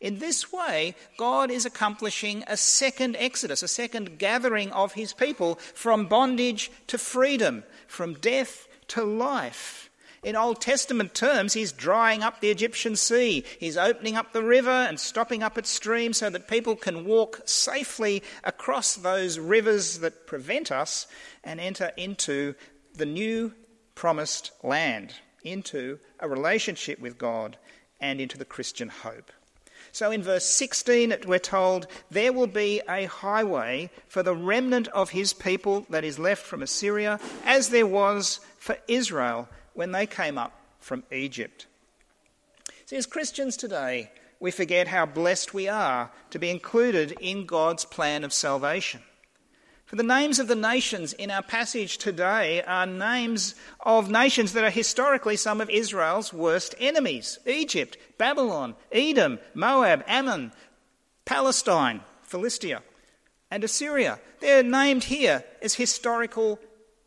In 0.00 0.20
this 0.20 0.52
way, 0.52 0.94
God 1.16 1.50
is 1.50 1.66
accomplishing 1.66 2.44
a 2.46 2.56
second 2.56 3.16
exodus, 3.16 3.62
a 3.62 3.68
second 3.68 4.18
gathering 4.18 4.70
of 4.72 4.92
his 4.92 5.12
people 5.12 5.56
from 5.74 6.06
bondage 6.06 6.70
to 6.86 6.98
freedom, 6.98 7.64
from 7.88 8.14
death 8.14 8.68
to 8.88 9.02
life. 9.02 9.90
In 10.22 10.36
Old 10.36 10.60
Testament 10.60 11.14
terms, 11.14 11.52
he's 11.52 11.72
drying 11.72 12.22
up 12.22 12.40
the 12.40 12.50
Egyptian 12.50 12.96
sea. 12.96 13.44
He's 13.58 13.76
opening 13.76 14.16
up 14.16 14.32
the 14.32 14.42
river 14.42 14.70
and 14.70 14.98
stopping 14.98 15.42
up 15.42 15.56
its 15.56 15.70
stream 15.70 16.12
so 16.12 16.28
that 16.30 16.48
people 16.48 16.76
can 16.76 17.04
walk 17.04 17.40
safely 17.44 18.22
across 18.44 18.94
those 18.96 19.38
rivers 19.38 20.00
that 20.00 20.26
prevent 20.26 20.72
us 20.72 21.06
and 21.44 21.60
enter 21.60 21.92
into 21.96 22.54
the 22.94 23.06
new 23.06 23.52
promised 23.94 24.50
land, 24.62 25.14
into 25.42 25.98
a 26.20 26.28
relationship 26.28 27.00
with 27.00 27.18
God 27.18 27.56
and 28.00 28.20
into 28.20 28.38
the 28.38 28.44
Christian 28.44 28.88
hope. 28.88 29.32
So 29.98 30.12
in 30.12 30.22
verse 30.22 30.44
16, 30.44 31.12
we're 31.26 31.40
told, 31.40 31.88
There 32.08 32.32
will 32.32 32.46
be 32.46 32.80
a 32.88 33.06
highway 33.06 33.90
for 34.06 34.22
the 34.22 34.32
remnant 34.32 34.86
of 34.94 35.10
his 35.10 35.32
people 35.32 35.86
that 35.90 36.04
is 36.04 36.20
left 36.20 36.46
from 36.46 36.62
Assyria, 36.62 37.18
as 37.44 37.70
there 37.70 37.84
was 37.84 38.38
for 38.58 38.78
Israel 38.86 39.48
when 39.74 39.90
they 39.90 40.06
came 40.06 40.38
up 40.38 40.52
from 40.78 41.02
Egypt. 41.10 41.66
See, 42.86 42.94
as 42.94 43.06
Christians 43.06 43.56
today, 43.56 44.12
we 44.38 44.52
forget 44.52 44.86
how 44.86 45.04
blessed 45.04 45.52
we 45.52 45.66
are 45.66 46.12
to 46.30 46.38
be 46.38 46.48
included 46.48 47.16
in 47.20 47.44
God's 47.44 47.84
plan 47.84 48.22
of 48.22 48.32
salvation. 48.32 49.02
For 49.88 49.96
the 49.96 50.02
names 50.02 50.38
of 50.38 50.48
the 50.48 50.54
nations 50.54 51.14
in 51.14 51.30
our 51.30 51.42
passage 51.42 51.96
today 51.96 52.60
are 52.60 52.84
names 52.84 53.54
of 53.80 54.10
nations 54.10 54.52
that 54.52 54.62
are 54.62 54.68
historically 54.68 55.36
some 55.36 55.62
of 55.62 55.70
Israel's 55.70 56.30
worst 56.30 56.74
enemies 56.78 57.38
Egypt, 57.46 57.96
Babylon, 58.18 58.74
Edom, 58.92 59.38
Moab, 59.54 60.04
Ammon, 60.06 60.52
Palestine, 61.24 62.02
Philistia, 62.22 62.82
and 63.50 63.64
Assyria. 63.64 64.20
They're 64.40 64.62
named 64.62 65.04
here 65.04 65.42
as 65.62 65.72
historical 65.72 66.58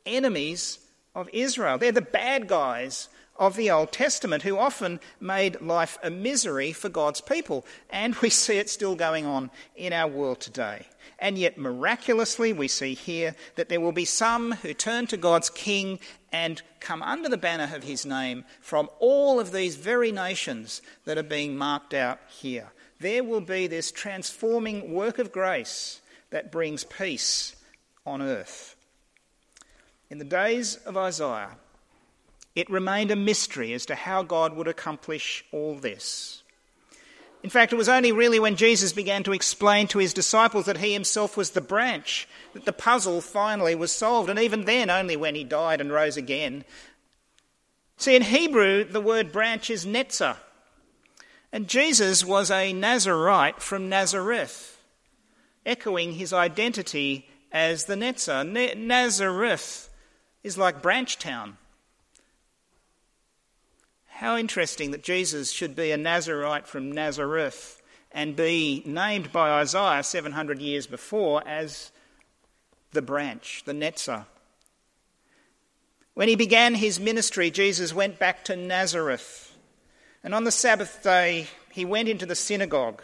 enemies 0.08 0.80
of 1.13 1.30
Israel. 1.34 1.78
They're 1.78 1.91
the 1.91 2.02
bad 2.02 2.48
guys 2.48 3.10
of 3.41 3.56
the 3.56 3.71
Old 3.71 3.91
Testament 3.91 4.43
who 4.43 4.56
often 4.56 4.99
made 5.19 5.60
life 5.62 5.97
a 6.04 6.12
misery 6.12 6.71
for 6.71 6.89
God's 6.89 7.21
people. 7.21 7.65
And 7.89 8.15
we 8.17 8.30
see 8.30 8.58
it 8.58 8.69
still 8.69 8.95
going 8.95 9.25
on 9.25 9.49
in 9.75 9.93
our 9.93 10.08
world 10.08 10.39
today. 10.39 10.86
And 11.17 11.39
yet, 11.39 11.58
miraculously, 11.58 12.54
we 12.54 12.67
see 12.67 12.93
here 12.93 13.36
that 13.56 13.67
there 13.67 13.82
will 13.82 13.91
be 13.91 14.06
some 14.06 14.51
who 14.51 14.75
turn 14.75 15.08
to 15.08 15.17
God's 15.17 15.49
King 15.49 15.99
and 16.32 16.62
come 16.80 17.01
under 17.01 17.30
the 17.30 17.38
banner 17.38 17.75
of 17.75 17.84
his 17.84 18.06
name 18.06 18.45
from 18.62 18.89
all 18.99 19.39
of 19.39 19.51
these 19.51 19.75
very 19.75 20.12
nations 20.12 20.84
that 21.06 21.17
are 21.17 21.23
being 21.23 21.58
marked 21.58 21.95
out 21.95 22.19
here. 22.30 22.71
There 22.99 23.23
will 23.23 23.41
be 23.41 23.65
this 23.65 23.91
transforming 23.91 24.93
work 24.93 25.17
of 25.17 25.32
grace 25.32 25.99
that 26.30 26.51
brings 26.51 26.84
peace 26.84 27.56
on 28.06 28.21
earth. 28.21 28.75
In 30.12 30.19
the 30.19 30.25
days 30.25 30.75
of 30.75 30.95
Isaiah, 30.95 31.58
it 32.56 32.70
remained 32.70 33.12
a 33.12 33.16
mystery 33.16 33.74
as 33.74 33.86
to 33.86 33.96
how 33.96 34.24
God 34.24 34.56
would 34.56 34.68
accomplish 34.68 35.46
all 35.52 35.76
this. 35.76 36.44
In 37.44 37.50
fact, 37.50 37.74
it 37.74 37.78
was 37.78 37.90
only 37.90 38.12
really 38.12 38.40
when 38.40 38.56
Jesus 38.56 38.94
began 38.94 39.24
to 39.24 39.34
explain 39.34 39.88
to 39.88 40.00
his 40.00 40.14
disciples 40.14 40.66
that 40.66 40.78
he 40.78 40.94
himself 40.94 41.36
was 41.36 41.52
the 41.52 41.62
branch 41.62 42.28
that 42.54 42.66
the 42.66 42.74
puzzle 42.74 43.20
finally 43.20 43.74
was 43.74 43.92
solved, 43.92 44.30
and 44.30 44.38
even 44.38 44.66
then, 44.66 44.90
only 44.90 45.16
when 45.16 45.34
he 45.34 45.44
died 45.44 45.82
and 45.82 45.92
rose 45.92 46.18
again. 46.18 46.64
See, 47.98 48.16
in 48.16 48.22
Hebrew, 48.22 48.84
the 48.84 49.02
word 49.02 49.32
branch 49.32 49.70
is 49.70 49.86
netzah, 49.86 50.38
and 51.52 51.68
Jesus 51.68 52.24
was 52.24 52.52
a 52.52 52.74
Nazarite 52.74 53.62
from 53.62 53.90
Nazareth, 53.90 54.80
echoing 55.66 56.14
his 56.14 56.34
identity 56.34 57.28
as 57.52 57.86
the 57.86 57.96
netzah. 57.96 58.78
Nazareth 58.78 59.90
is 60.44 60.58
like 60.58 60.82
Branch 60.82 61.18
Town. 61.18 61.58
How 64.21 64.38
interesting 64.38 64.91
that 64.91 65.01
Jesus 65.01 65.51
should 65.51 65.75
be 65.75 65.89
a 65.89 65.97
Nazarite 65.97 66.67
from 66.67 66.91
Nazareth 66.91 67.81
and 68.12 68.36
be 68.36 68.84
named 68.86 69.31
by 69.31 69.49
Isaiah 69.49 70.03
700 70.03 70.60
years 70.60 70.86
before 70.86 71.41
as 71.47 71.91
the 72.91 73.01
branch, 73.01 73.63
the 73.65 73.73
Netzah. 73.73 74.27
When 76.13 76.27
he 76.27 76.36
began 76.36 76.75
his 76.75 76.99
ministry, 76.99 77.49
Jesus 77.49 77.95
went 77.95 78.19
back 78.19 78.45
to 78.45 78.55
Nazareth. 78.55 79.57
And 80.23 80.36
on 80.36 80.43
the 80.43 80.51
Sabbath 80.51 81.01
day, 81.01 81.47
he 81.71 81.84
went 81.84 82.07
into 82.07 82.27
the 82.27 82.36
synagogue 82.36 83.01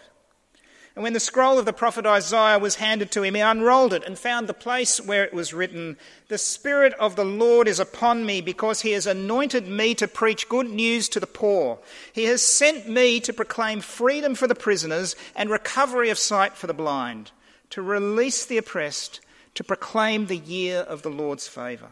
and 0.98 1.04
when 1.04 1.14
the 1.14 1.20
scroll 1.20 1.60
of 1.60 1.66
the 1.66 1.74
prophet 1.74 2.08
Isaiah 2.08 2.58
was 2.58 2.78
handed 2.78 3.12
to 3.12 3.22
him, 3.22 3.36
he 3.36 3.42
unrolled 3.42 3.94
it 3.94 4.04
and 4.04 4.18
found 4.18 4.50
the 4.50 4.54
place 4.56 5.00
where 5.00 5.24
it 5.24 5.32
was 5.32 5.54
written, 5.54 5.96
The 6.28 6.40
Spirit 6.40 6.94
of 6.94 7.16
the 7.16 7.24
Lord 7.24 7.68
is 7.68 7.80
upon 7.80 8.26
me 8.26 8.42
because 8.42 8.82
he 8.82 8.94
has 8.94 9.06
anointed 9.06 9.68
me 9.68 9.94
to 9.94 10.08
preach 10.08 10.50
good 10.50 10.68
news 10.68 11.08
to 11.10 11.20
the 11.20 11.28
poor. 11.28 11.78
He 12.14 12.24
has 12.24 12.42
sent 12.42 12.90
me 12.90 13.20
to 13.20 13.32
proclaim 13.32 13.82
freedom 13.82 14.34
for 14.34 14.48
the 14.48 14.56
prisoners 14.56 15.16
and 15.36 15.52
recovery 15.52 16.10
of 16.10 16.18
sight 16.18 16.58
for 16.58 16.66
the 16.66 16.74
blind, 16.74 17.30
to 17.70 17.84
release 17.84 18.44
the 18.44 18.58
oppressed, 18.58 19.20
to 19.54 19.64
proclaim 19.64 20.26
the 20.26 20.38
year 20.38 20.80
of 20.80 21.04
the 21.04 21.12
Lord's 21.12 21.48
favour. 21.48 21.90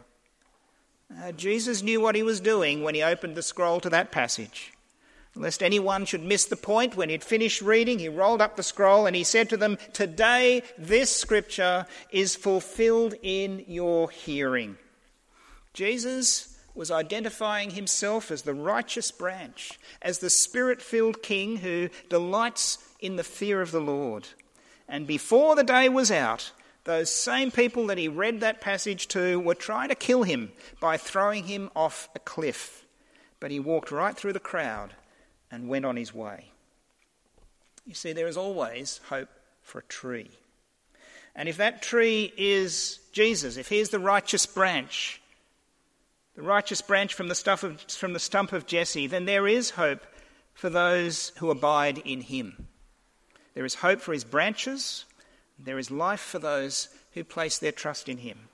Uh, 1.22 1.32
Jesus 1.32 1.84
knew 1.84 2.02
what 2.02 2.16
he 2.16 2.24
was 2.24 2.40
doing 2.40 2.82
when 2.82 2.96
he 2.96 3.04
opened 3.04 3.36
the 3.36 3.44
scroll 3.44 3.80
to 3.82 3.90
that 3.92 4.10
passage. 4.10 4.74
Lest 5.38 5.62
anyone 5.62 6.06
should 6.06 6.24
miss 6.24 6.46
the 6.46 6.56
point, 6.56 6.96
when 6.96 7.10
he'd 7.10 7.24
finished 7.24 7.62
reading, 7.62 8.00
he 8.00 8.08
rolled 8.08 8.42
up 8.42 8.56
the 8.56 8.64
scroll 8.64 9.06
and 9.06 9.16
he 9.16 9.24
said 9.26 9.50
to 9.50 9.58
them, 9.58 9.78
Today 9.92 10.64
this 10.78 11.14
scripture 11.14 11.86
is 12.10 12.38
fulfilled 12.38 13.16
in 13.22 13.66
your 13.68 14.10
hearing. 14.10 14.78
Jesus 15.74 16.58
was 16.74 16.90
identifying 16.90 17.72
himself 17.72 18.32
as 18.32 18.44
the 18.44 18.54
righteous 18.54 19.12
branch, 19.12 19.78
as 20.02 20.20
the 20.20 20.30
spirit 20.30 20.82
filled 20.82 21.22
king 21.22 21.58
who 21.58 21.90
delights 22.10 22.78
in 23.02 23.18
the 23.18 23.24
fear 23.24 23.62
of 23.62 23.72
the 23.72 23.82
Lord. 23.82 24.30
And 24.88 25.06
before 25.06 25.56
the 25.56 25.64
day 25.64 25.90
was 25.90 26.12
out, 26.12 26.52
those 26.86 27.12
same 27.12 27.52
people 27.52 27.88
that 27.88 27.98
he 27.98 28.08
read 28.08 28.40
that 28.40 28.62
passage 28.62 29.08
to 29.10 29.40
were 29.40 29.56
trying 29.56 29.90
to 29.90 29.96
kill 29.96 30.24
him 30.24 30.54
by 30.80 30.96
throwing 30.96 31.46
him 31.46 31.72
off 31.76 32.08
a 32.16 32.20
cliff. 32.20 32.86
But 33.42 33.52
he 33.52 33.60
walked 33.60 33.92
right 33.92 34.16
through 34.16 34.34
the 34.34 34.40
crowd 34.40 34.94
and 35.56 35.70
went 35.70 35.86
on 35.86 35.96
his 35.96 36.14
way. 36.14 36.52
You 37.88 37.94
see, 37.94 38.14
there 38.14 38.28
is 38.28 38.38
always 38.38 39.00
hope 39.10 39.30
for 39.62 39.80
a 39.80 39.84
tree. 39.84 40.30
And 41.36 41.48
if 41.48 41.58
that 41.58 41.82
tree 41.82 42.34
is 42.38 43.00
Jesus, 43.14 43.58
if 43.58 43.70
he 43.70 43.80
is 43.80 43.90
the 43.90 44.00
righteous 44.00 44.46
branch, 44.46 45.22
the 46.36 46.42
righteous 46.42 46.82
branch 46.82 47.14
from 47.14 47.30
the, 47.30 47.58
of, 47.64 47.82
from 47.82 48.14
the 48.14 48.20
stump 48.20 48.52
of 48.52 48.68
Jesse, 48.68 49.08
then 49.08 49.26
there 49.26 49.48
is 49.48 49.72
hope 49.72 50.06
for 50.54 50.70
those 50.70 51.32
who 51.38 51.50
abide 51.50 52.00
in 52.00 52.22
him. 52.22 52.68
There 53.54 53.66
is 53.66 53.76
hope 53.76 54.02
for 54.02 54.12
his 54.12 54.26
branches, 54.26 55.06
there 55.58 55.80
is 55.80 55.90
life 55.90 56.20
for 56.20 56.40
those 56.40 56.90
who 57.14 57.24
place 57.24 57.58
their 57.60 57.72
trust 57.72 58.10
in 58.10 58.18
him. 58.18 58.50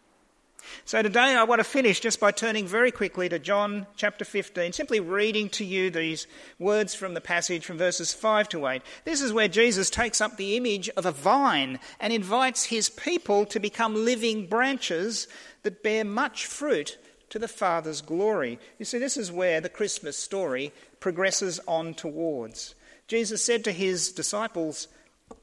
So 0.86 1.02
today 1.02 1.36
I 1.36 1.44
want 1.44 1.60
to 1.60 1.64
finish 1.64 2.00
just 2.00 2.20
by 2.20 2.32
turning 2.32 2.68
very 2.68 2.92
quickly 2.92 3.30
to 3.30 3.40
John 3.40 3.88
chapter 3.96 4.26
15, 4.26 4.74
simply 4.74 5.00
reading 5.00 5.50
to 5.50 5.66
you 5.66 5.90
these 5.90 6.28
words 6.60 6.96
from 6.96 7.14
the 7.14 7.22
passage 7.22 7.66
from 7.66 7.78
verses 7.78 8.14
5 8.14 8.50
to 8.50 8.68
8. 8.68 8.82
This 9.06 9.22
is 9.22 9.34
where 9.34 9.48
Jesus 9.48 9.90
takes 9.90 10.22
up 10.22 10.38
the 10.38 10.58
image 10.58 10.90
of 10.90 11.06
a 11.06 11.12
vine 11.12 11.80
and 12.00 12.12
invites 12.12 12.66
his 12.66 12.90
people 12.90 13.46
to 13.46 13.60
become 13.60 13.96
living 13.96 14.48
branches 14.48 15.28
that 15.64 15.84
bear 15.84 16.04
much 16.04 16.46
fruit 16.46 16.98
to 17.30 17.40
the 17.40 17.48
Father's 17.48 18.02
glory. 18.02 18.60
You 18.78 18.86
see, 18.86 19.00
this 19.00 19.18
is 19.18 19.32
where 19.32 19.62
the 19.62 19.70
Christmas 19.70 20.18
story 20.18 20.74
progresses 21.00 21.60
on 21.68 21.94
towards. 21.94 22.76
Jesus 23.08 23.44
said 23.44 23.64
to 23.64 23.72
his 23.72 24.12
disciples, 24.12 24.88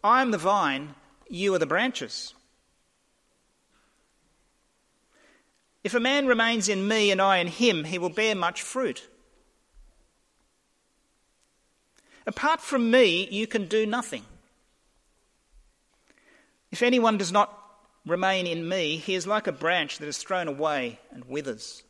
I 0.04 0.22
am 0.22 0.30
the 0.30 0.38
vine, 0.38 0.94
you 1.28 1.54
are 1.54 1.58
the 1.58 1.66
branches. 1.66 2.34
If 5.88 5.94
a 5.94 6.00
man 6.00 6.26
remains 6.26 6.68
in 6.68 6.86
me 6.86 7.10
and 7.10 7.18
I 7.18 7.38
in 7.38 7.46
him, 7.46 7.84
he 7.84 7.98
will 7.98 8.10
bear 8.10 8.34
much 8.34 8.60
fruit. 8.60 9.08
Apart 12.26 12.60
from 12.60 12.90
me, 12.90 13.26
you 13.30 13.46
can 13.46 13.68
do 13.68 13.86
nothing. 13.86 14.26
If 16.70 16.82
anyone 16.82 17.16
does 17.16 17.32
not 17.32 17.58
remain 18.04 18.46
in 18.46 18.68
me, 18.68 18.98
he 18.98 19.14
is 19.14 19.26
like 19.26 19.46
a 19.46 19.50
branch 19.50 19.96
that 19.96 20.08
is 20.08 20.18
thrown 20.18 20.46
away 20.46 21.00
and 21.10 21.24
withers. 21.24 21.82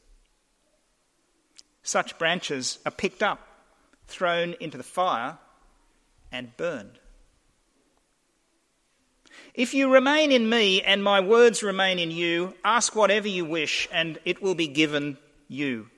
Such 1.83 2.19
branches 2.19 2.79
are 2.87 2.93
picked 2.93 3.21
up, 3.21 3.49
thrown 4.07 4.55
into 4.61 4.77
the 4.77 4.85
fire, 4.85 5.39
and 6.31 6.57
burned. 6.57 7.01
If 9.59 9.75
you 9.75 9.93
remain 9.93 10.31
in 10.31 10.49
me 10.49 10.83
and 10.83 11.03
my 11.03 11.19
words 11.19 11.65
remain 11.65 11.99
in 11.99 12.13
you, 12.13 12.55
ask 12.65 12.95
whatever 12.95 13.27
you 13.27 13.45
wish, 13.45 13.89
and 13.91 14.17
it 14.25 14.41
will 14.41 14.55
be 14.55 14.69
given 14.69 15.19
you. 15.49 15.89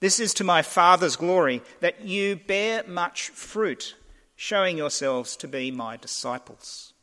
This 0.00 0.18
is 0.18 0.32
to 0.32 0.42
my 0.42 0.62
Father's 0.62 1.16
glory, 1.16 1.60
that 1.80 2.00
you 2.00 2.36
bear 2.36 2.82
much 2.84 3.28
fruit, 3.28 3.94
showing 4.36 4.78
yourselves 4.78 5.36
to 5.36 5.48
be 5.48 5.70
my 5.70 5.98
disciples. 5.98 6.94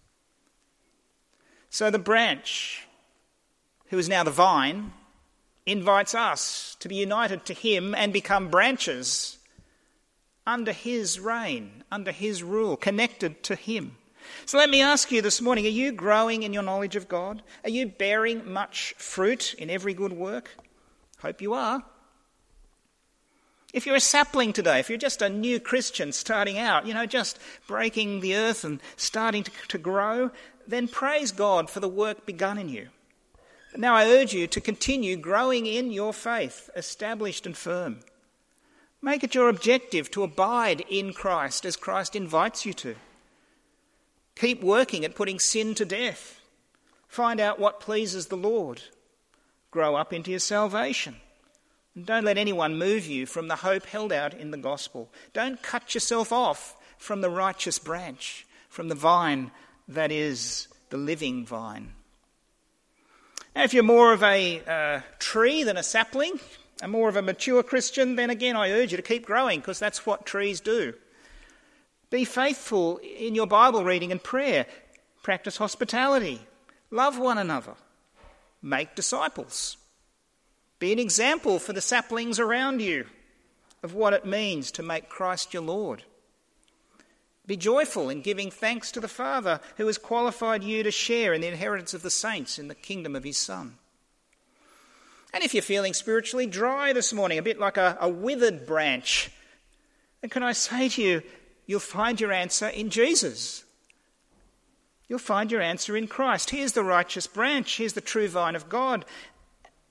So 1.69 1.91
the 1.91 1.99
branch, 1.99 2.88
who 3.89 3.99
is 3.99 4.10
now 4.10 4.23
the 4.23 4.32
vine, 4.32 4.91
invites 5.67 6.15
us 6.15 6.77
to 6.79 6.89
be 6.89 6.95
united 6.95 7.45
to 7.45 7.53
him 7.53 7.93
and 7.93 8.12
become 8.12 8.49
branches 8.49 9.38
under 10.47 10.71
his 10.71 11.19
reign, 11.19 11.84
under 11.91 12.12
his 12.12 12.41
rule, 12.41 12.75
connected 12.75 13.43
to 13.43 13.53
him. 13.53 13.98
So 14.46 14.58
let 14.58 14.70
me 14.70 14.82
ask 14.82 15.12
you 15.12 15.22
this 15.22 15.42
morning 15.42 15.65
are 15.65 15.70
you 15.70 15.92
growing 15.92 16.44
in 16.44 16.54
your 16.54 16.63
knowledge 16.63 16.96
of 16.96 17.08
God? 17.08 17.42
Are 17.63 17.70
you 17.70 17.88
bearing 17.88 18.52
much 18.52 18.94
fruit 18.98 19.54
in 19.56 19.70
every 19.70 19.94
good 19.94 20.13
work? 20.13 20.52
Hope 21.22 21.42
you 21.42 21.54
are. 21.54 21.84
If 23.72 23.86
you're 23.86 23.96
a 23.96 24.02
sapling 24.02 24.52
today, 24.54 24.80
if 24.80 24.89
you're 24.89 24.98
just 24.98 25.22
a 25.22 25.30
new 25.30 25.60
Christian 25.60 26.12
starting 26.12 26.58
out, 26.58 26.88
you 26.88 26.94
know, 26.94 27.06
just 27.06 27.38
breaking 27.68 28.22
the 28.22 28.36
earth 28.36 28.63
and 28.63 28.82
starting 28.96 29.44
to, 29.44 29.52
to 29.68 29.78
grow, 29.78 30.32
then 30.68 30.88
praise 30.88 31.32
God 31.32 31.70
for 31.70 31.80
the 31.80 31.88
work 31.88 32.26
begun 32.26 32.58
in 32.58 32.70
you. 32.70 32.89
Now 33.76 33.94
I 33.94 34.08
urge 34.08 34.34
you 34.34 34.48
to 34.48 34.62
continue 34.62 35.15
growing 35.15 35.68
in 35.68 35.92
your 35.92 36.13
faith, 36.13 36.70
established 36.76 37.46
and 37.46 37.56
firm. 37.56 38.00
Make 39.02 39.24
it 39.24 39.36
your 39.36 39.50
objective 39.50 40.10
to 40.12 40.24
abide 40.24 40.82
in 40.89 41.13
Christ 41.13 41.63
as 41.65 41.76
Christ 41.76 42.15
invites 42.15 42.65
you 42.65 42.74
to. 42.74 42.96
Keep 44.39 44.63
working 44.63 45.04
at 45.04 45.15
putting 45.15 45.39
sin 45.39 45.75
to 45.75 45.86
death. 45.86 46.39
Find 47.08 47.39
out 47.39 47.60
what 47.60 47.80
pleases 47.80 48.28
the 48.28 48.38
Lord. 48.38 48.82
Grow 49.71 49.95
up 49.95 50.13
into 50.13 50.32
your 50.32 50.39
salvation. 50.39 51.17
And 51.95 52.06
don't 52.06 52.23
let 52.23 52.38
anyone 52.38 52.78
move 52.78 53.06
you 53.06 53.25
from 53.25 53.47
the 53.47 53.58
hope 53.58 53.86
held 53.86 54.13
out 54.13 54.34
in 54.34 54.52
the 54.52 54.58
gospel. 54.58 55.10
Don't 55.34 55.62
cut 55.62 55.93
yourself 55.93 56.32
off 56.32 56.75
from 56.97 57.21
the 57.21 57.30
righteous 57.30 57.80
branch, 57.80 58.47
from 58.69 58.88
the 58.88 58.95
vine 58.95 59.52
that 59.88 60.12
is 60.12 60.67
the 60.89 60.97
living 60.97 61.45
vine. 61.45 61.93
Now, 63.56 63.63
if 63.63 63.73
you're 63.73 63.84
more 63.84 64.13
of 64.13 64.23
a 64.23 64.62
uh, 64.65 65.02
tree 65.19 65.63
than 65.63 65.75
a 65.75 65.84
sapling, 65.84 66.39
and 66.82 66.91
more 66.91 67.10
of 67.10 67.15
a 67.15 67.21
mature 67.21 67.63
Christian, 67.63 68.15
then 68.15 68.30
again 68.30 68.56
I 68.56 68.71
urge 68.71 68.91
you 68.91 68.97
to 68.97 69.04
keep 69.04 69.25
growing 69.25 69.60
because 69.60 69.80
that's 69.80 70.06
what 70.06 70.25
trees 70.25 70.62
do. 70.62 70.93
Be 72.10 72.26
faithful 72.26 72.98
in 72.98 73.36
your 73.36 73.48
Bible 73.48 73.84
reading 73.84 74.12
and 74.12 74.22
prayer. 74.22 74.65
Practice 75.22 75.58
hospitality. 75.58 76.41
Love 76.91 77.19
one 77.19 77.38
another. 77.38 77.76
Make 78.62 78.95
disciples. 78.95 79.78
Be 80.80 80.91
an 80.91 81.00
example 81.00 81.60
for 81.60 81.74
the 81.74 81.82
saplings 81.82 82.39
around 82.39 82.82
you 82.82 83.06
of 83.84 83.93
what 83.93 84.13
it 84.13 84.26
means 84.26 84.72
to 84.72 84.84
make 84.84 85.10
Christ 85.10 85.54
your 85.54 85.63
Lord. 85.63 86.04
Be 87.45 87.58
joyful 87.58 88.10
in 88.10 88.22
giving 88.22 88.52
thanks 88.52 88.91
to 88.91 89.00
the 89.00 89.08
Father 89.08 89.60
who 89.78 89.88
has 89.88 89.98
qualified 89.98 90.63
you 90.63 90.84
to 90.84 90.91
share 90.91 91.34
in 91.34 91.41
the 91.41 91.48
inheritance 91.48 91.93
of 91.93 92.02
the 92.02 92.12
saints 92.12 92.60
in 92.60 92.67
the 92.67 92.76
kingdom 92.76 93.15
of 93.15 93.24
his 93.24 93.38
Son. 93.38 93.76
And 95.34 95.43
if 95.43 95.54
you're 95.54 95.63
feeling 95.63 95.93
spiritually 95.93 96.48
dry 96.48 96.93
this 96.93 97.13
morning, 97.13 97.38
a 97.38 97.43
bit 97.43 97.60
like 97.60 97.78
a, 97.78 97.98
a 98.00 98.10
withered 98.10 98.65
branch, 98.65 99.32
then 100.22 100.30
can 100.30 100.43
I 100.43 100.54
say 100.54 100.89
to 100.89 101.02
you, 101.02 101.22
you'll 101.69 101.79
find 101.79 102.19
your 102.19 102.32
answer 102.32 102.67
in 102.67 102.89
Jesus. 102.89 103.63
You'll 105.08 105.19
find 105.19 105.51
your 105.51 105.62
answer 105.62 105.95
in 105.95 106.08
Christ. 106.08 106.49
He 106.49 106.62
is 106.62 106.73
the 106.73 106.84
righteous 106.84 107.27
branch, 107.27 107.73
He 107.73 107.86
is 107.86 107.93
the 107.93 108.01
true 108.01 108.27
vine 108.27 108.55
of 108.55 108.69
God, 108.69 109.05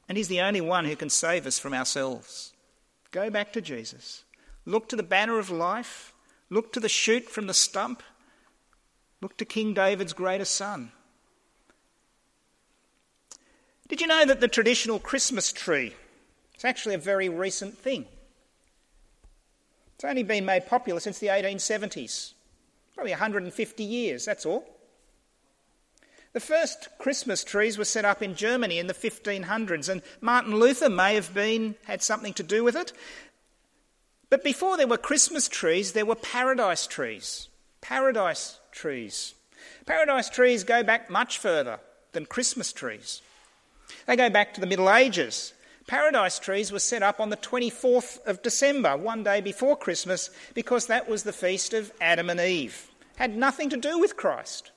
and 0.08 0.18
He's 0.18 0.26
the 0.26 0.40
only 0.40 0.60
one 0.60 0.86
who 0.86 0.96
can 0.96 1.08
save 1.08 1.46
us 1.46 1.60
from 1.60 1.72
ourselves. 1.72 2.52
Go 3.12 3.30
back 3.30 3.52
to 3.52 3.60
Jesus. 3.60 4.24
Look 4.66 4.88
to 4.88 4.96
the 4.96 5.04
banner 5.04 5.38
of 5.38 5.50
life. 5.50 6.12
Look 6.50 6.72
to 6.72 6.80
the 6.80 6.88
shoot 6.88 7.28
from 7.28 7.46
the 7.46 7.54
stump. 7.54 8.02
Look 9.20 9.36
to 9.36 9.44
King 9.44 9.72
David's 9.72 10.12
greatest 10.12 10.56
son. 10.56 10.90
Did 13.86 14.00
you 14.00 14.08
know 14.08 14.24
that 14.24 14.40
the 14.40 14.48
traditional 14.48 14.98
Christmas 14.98 15.52
tree 15.52 15.94
is 16.56 16.64
actually 16.64 16.96
a 16.96 16.98
very 16.98 17.28
recent 17.28 17.78
thing? 17.78 18.06
It's 19.98 20.04
only 20.04 20.22
been 20.22 20.44
made 20.44 20.68
popular 20.68 21.00
since 21.00 21.18
the 21.18 21.26
1870s, 21.26 22.34
probably 22.94 23.10
150 23.10 23.82
years, 23.82 24.24
that's 24.24 24.46
all. 24.46 24.64
The 26.34 26.38
first 26.38 26.88
Christmas 26.98 27.42
trees 27.42 27.76
were 27.76 27.84
set 27.84 28.04
up 28.04 28.22
in 28.22 28.36
Germany 28.36 28.78
in 28.78 28.86
the 28.86 28.94
1500s, 28.94 29.88
and 29.88 30.02
Martin 30.20 30.54
Luther 30.54 30.88
may 30.88 31.16
have 31.16 31.34
been 31.34 31.74
had 31.86 32.00
something 32.00 32.32
to 32.34 32.44
do 32.44 32.62
with 32.62 32.76
it. 32.76 32.92
But 34.30 34.44
before 34.44 34.76
there 34.76 34.86
were 34.86 34.98
Christmas 34.98 35.48
trees, 35.48 35.90
there 35.90 36.06
were 36.06 36.14
paradise 36.14 36.86
trees. 36.86 37.48
Paradise 37.80 38.60
trees. 38.70 39.34
Paradise 39.84 40.30
trees 40.30 40.62
go 40.62 40.84
back 40.84 41.10
much 41.10 41.38
further 41.38 41.80
than 42.12 42.24
Christmas 42.24 42.72
trees. 42.72 43.20
They 44.06 44.14
go 44.14 44.30
back 44.30 44.54
to 44.54 44.60
the 44.60 44.66
Middle 44.68 44.92
Ages. 44.92 45.54
Paradise 45.88 46.38
trees 46.38 46.70
were 46.70 46.78
set 46.78 47.02
up 47.02 47.18
on 47.18 47.30
the 47.30 47.36
24th 47.38 48.24
of 48.26 48.42
December, 48.42 48.94
one 48.94 49.24
day 49.24 49.40
before 49.40 49.74
Christmas, 49.74 50.28
because 50.52 50.86
that 50.86 51.08
was 51.08 51.22
the 51.22 51.32
feast 51.32 51.72
of 51.72 51.90
Adam 51.98 52.28
and 52.28 52.38
Eve. 52.38 52.90
Had 53.16 53.34
nothing 53.34 53.70
to 53.70 53.76
do 53.78 53.98
with 53.98 54.14
Christ. 54.14 54.70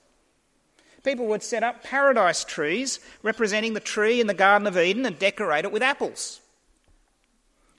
People 1.04 1.26
would 1.26 1.42
set 1.42 1.62
up 1.62 1.84
paradise 1.84 2.44
trees 2.44 2.98
representing 3.22 3.74
the 3.74 3.80
tree 3.80 4.22
in 4.22 4.26
the 4.26 4.32
Garden 4.32 4.66
of 4.66 4.78
Eden 4.78 5.04
and 5.04 5.18
decorate 5.18 5.66
it 5.66 5.72
with 5.72 5.82
apples. 5.82 6.40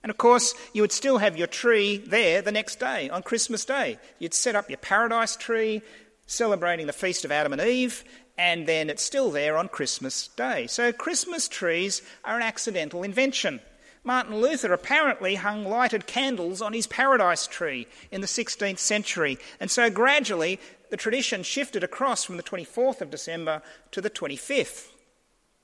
And 0.04 0.12
of 0.12 0.18
course, 0.18 0.54
you 0.74 0.84
would 0.84 0.92
still 0.92 1.18
have 1.18 1.36
your 1.36 1.48
tree 1.48 1.98
there 1.98 2.44
the 2.44 2.52
next 2.52 2.80
day, 2.80 3.10
on 3.10 3.24
Christmas 3.24 3.66
Day. 3.66 3.98
You'd 4.20 4.36
set 4.36 4.56
up 4.56 4.70
your 4.70 4.78
paradise 4.78 5.36
tree, 5.36 5.82
celebrating 6.28 6.86
the 6.86 6.94
feast 6.94 7.26
of 7.26 7.32
Adam 7.32 7.54
and 7.54 7.62
Eve, 7.64 8.04
and 8.38 8.68
then 8.68 8.90
it's 8.90 9.04
still 9.04 9.32
there 9.32 9.58
on 9.58 9.68
Christmas 9.68 10.28
Day. 10.30 10.68
So 10.68 10.92
Christmas 10.92 11.48
trees 11.48 12.02
are 12.24 12.36
an 12.36 12.44
accidental 12.44 13.04
invention. 13.04 13.62
Martin 14.04 14.36
Luther 14.36 14.74
apparently 14.74 15.36
hung 15.36 15.64
lighted 15.66 16.08
candles 16.08 16.62
on 16.62 16.74
his 16.74 16.88
paradise 16.88 17.48
tree 17.48 17.88
in 18.12 18.22
the 18.22 18.28
16th 18.28 18.80
century, 18.80 19.38
and 19.60 19.72
so 19.72 19.90
gradually 19.90 20.60
the 20.90 20.98
tradition 20.98 21.42
shifted 21.42 21.84
across 21.84 22.24
from 22.24 22.38
the 22.38 22.44
24th 22.44 23.02
of 23.02 23.10
December 23.10 23.62
to 23.92 24.02
the 24.02 24.10
25th, 24.10 24.90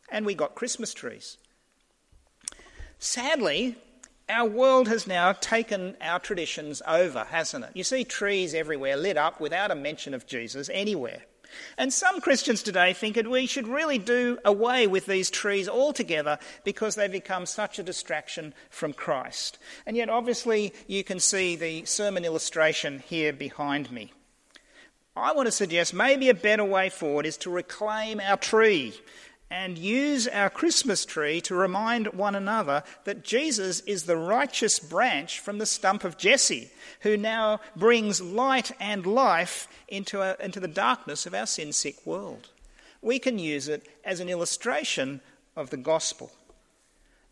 and 0.10 0.26
we 0.26 0.34
got 0.34 0.56
Christmas 0.56 0.94
trees. 0.94 1.38
Sadly, 2.98 3.76
our 4.30 4.48
world 4.48 4.88
has 4.88 5.06
now 5.06 5.34
taken 5.34 5.98
our 6.00 6.20
traditions 6.20 6.82
over, 6.88 7.26
hasn't 7.26 7.66
it? 7.66 7.72
You 7.74 7.84
see 7.84 8.04
trees 8.04 8.54
everywhere 8.54 8.96
lit 8.96 9.18
up 9.18 9.42
without 9.42 9.72
a 9.72 9.76
mention 9.76 10.14
of 10.14 10.28
Jesus 10.28 10.70
anywhere. 10.72 11.24
And 11.78 11.94
some 11.94 12.22
Christians 12.22 12.64
today 12.64 12.94
think 12.94 13.16
that 13.16 13.30
we 13.30 13.46
should 13.46 13.68
really 13.68 13.98
do 13.98 14.38
away 14.44 14.88
with 14.88 15.06
these 15.06 15.30
trees 15.30 15.70
altogether 15.70 16.40
because 16.64 16.96
they 16.96 17.08
become 17.08 17.46
such 17.46 17.80
a 17.80 17.84
distraction 17.84 18.54
from 18.70 18.94
Christ. 18.94 19.58
And 19.86 19.98
yet, 19.98 20.10
obviously, 20.10 20.74
you 20.88 21.04
can 21.04 21.20
see 21.20 21.56
the 21.56 21.86
sermon 21.86 22.26
illustration 22.26 23.00
here 23.00 23.34
behind 23.34 23.92
me. 23.92 24.14
I 25.16 25.34
want 25.34 25.48
to 25.48 25.52
suggest 25.52 25.94
maybe 25.94 26.30
a 26.30 26.34
better 26.34 26.64
way 26.64 26.90
forward 26.90 27.26
is 27.26 27.38
to 27.38 27.50
reclaim 27.50 28.20
our 28.20 28.38
tree 28.38 28.94
and 29.52 29.78
use 29.78 30.28
our 30.28 30.50
Christmas 30.50 31.06
tree 31.06 31.42
to 31.42 31.56
remind 31.56 32.08
one 32.14 32.36
another 32.36 32.84
that 33.06 33.24
Jesus 33.24 33.80
is 33.82 34.04
the 34.04 34.18
righteous 34.18 34.78
branch 34.78 35.40
from 35.40 35.58
the 35.58 35.66
stump 35.66 36.04
of 36.04 36.18
Jesse, 36.18 36.70
who 37.02 37.18
now 37.18 37.60
brings 37.76 38.22
light 38.22 38.72
and 38.80 39.06
life 39.06 39.68
into, 39.88 40.22
our, 40.22 40.34
into 40.34 40.60
the 40.60 40.68
darkness 40.68 41.26
of 41.26 41.34
our 41.34 41.48
sin 41.48 41.74
sick 41.74 42.06
world. 42.06 42.50
We 43.02 43.18
can 43.18 43.40
use 43.40 43.68
it 43.68 43.88
as 44.04 44.20
an 44.20 44.30
illustration 44.30 45.22
of 45.56 45.72
the 45.72 45.78
gospel. 45.78 46.32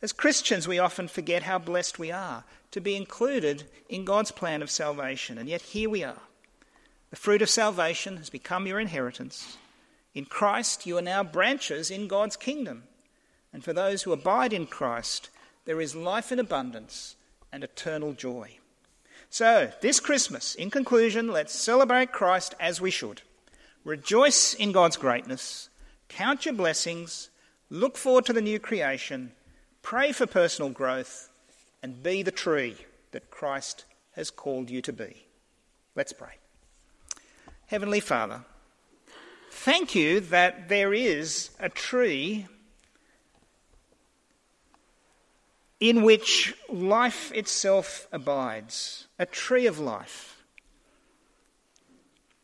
As 0.02 0.12
Christians, 0.12 0.68
we 0.68 0.80
often 0.80 1.08
forget 1.08 1.44
how 1.44 1.60
blessed 1.60 2.00
we 2.00 2.12
are 2.12 2.44
to 2.72 2.82
be 2.82 2.96
included 2.96 3.64
in 3.90 4.06
God's 4.06 4.32
plan 4.32 4.62
of 4.62 4.72
salvation, 4.72 5.38
and 5.38 5.48
yet 5.48 5.62
here 5.62 5.90
we 5.90 6.04
are. 6.04 6.22
The 7.10 7.16
fruit 7.16 7.42
of 7.42 7.50
salvation 7.50 8.18
has 8.18 8.30
become 8.30 8.68
your 8.68 8.80
inheritance. 8.80 9.58
In 10.18 10.26
Christ, 10.26 10.88
you 10.88 10.98
are 10.98 11.04
now 11.04 11.24
branches 11.24 11.92
in 11.92 12.08
God's 12.08 12.36
kingdom. 12.36 12.86
And 13.54 13.64
for 13.64 13.72
those 13.72 14.02
who 14.02 14.14
abide 14.14 14.52
in 14.52 14.66
Christ, 14.66 15.30
there 15.66 15.80
is 15.80 15.96
life 15.96 16.32
in 16.32 16.40
abundance 16.40 17.16
and 17.54 17.64
eternal 17.64 18.14
joy. 18.14 18.58
So, 19.30 19.72
this 19.80 20.00
Christmas, 20.00 20.56
in 20.56 20.72
conclusion, 20.72 21.28
let's 21.28 21.54
celebrate 21.54 22.14
Christ 22.14 22.56
as 22.60 22.82
we 22.82 22.90
should. 22.90 23.22
Rejoice 23.84 24.56
in 24.56 24.72
God's 24.72 24.98
greatness, 24.98 25.70
count 26.10 26.46
your 26.46 26.56
blessings, 26.56 27.30
look 27.70 27.96
forward 27.96 28.26
to 28.26 28.34
the 28.34 28.42
new 28.42 28.58
creation, 28.58 29.34
pray 29.84 30.12
for 30.12 30.26
personal 30.26 30.72
growth, 30.72 31.30
and 31.84 32.02
be 32.02 32.24
the 32.24 32.32
tree 32.32 32.76
that 33.12 33.30
Christ 33.30 33.86
has 34.14 34.32
called 34.32 34.72
you 34.72 34.82
to 34.82 34.92
be. 34.92 35.28
Let's 35.96 36.12
pray. 36.12 36.40
Heavenly 37.68 38.00
Father, 38.00 38.46
Thank 39.60 39.96
you 39.96 40.22
that 40.22 40.70
there 40.70 40.94
is 40.94 41.50
a 41.60 41.68
tree 41.68 42.46
in 45.80 46.04
which 46.04 46.56
life 46.70 47.34
itself 47.34 48.08
abides, 48.14 49.08
a 49.20 49.26
tree 49.26 49.66
of 49.66 49.80
life, 49.80 50.42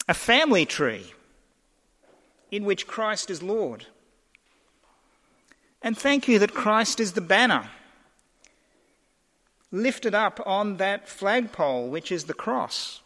a 0.09 0.13
family 0.13 0.65
tree 0.65 1.13
in 2.51 2.65
which 2.65 2.87
Christ 2.87 3.29
is 3.29 3.41
Lord. 3.41 3.85
And 5.81 5.97
thank 5.97 6.27
you 6.27 6.39
that 6.39 6.53
Christ 6.53 6.99
is 6.99 7.13
the 7.13 7.21
banner 7.21 7.69
lifted 9.71 10.15
up 10.15 10.41
on 10.45 10.77
that 10.77 11.07
flagpole, 11.07 11.87
which 11.87 12.11
is 12.11 12.25
the 12.25 12.33
cross. 12.33 13.02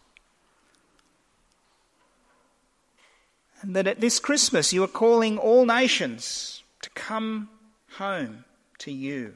That 3.68 3.86
at 3.86 4.00
this 4.00 4.20
Christmas 4.20 4.72
you 4.72 4.84
are 4.84 4.88
calling 4.88 5.38
all 5.38 5.66
nations 5.66 6.64
to 6.82 6.90
come 6.92 7.50
home 7.98 8.46
to 8.80 8.92
you. 8.92 9.34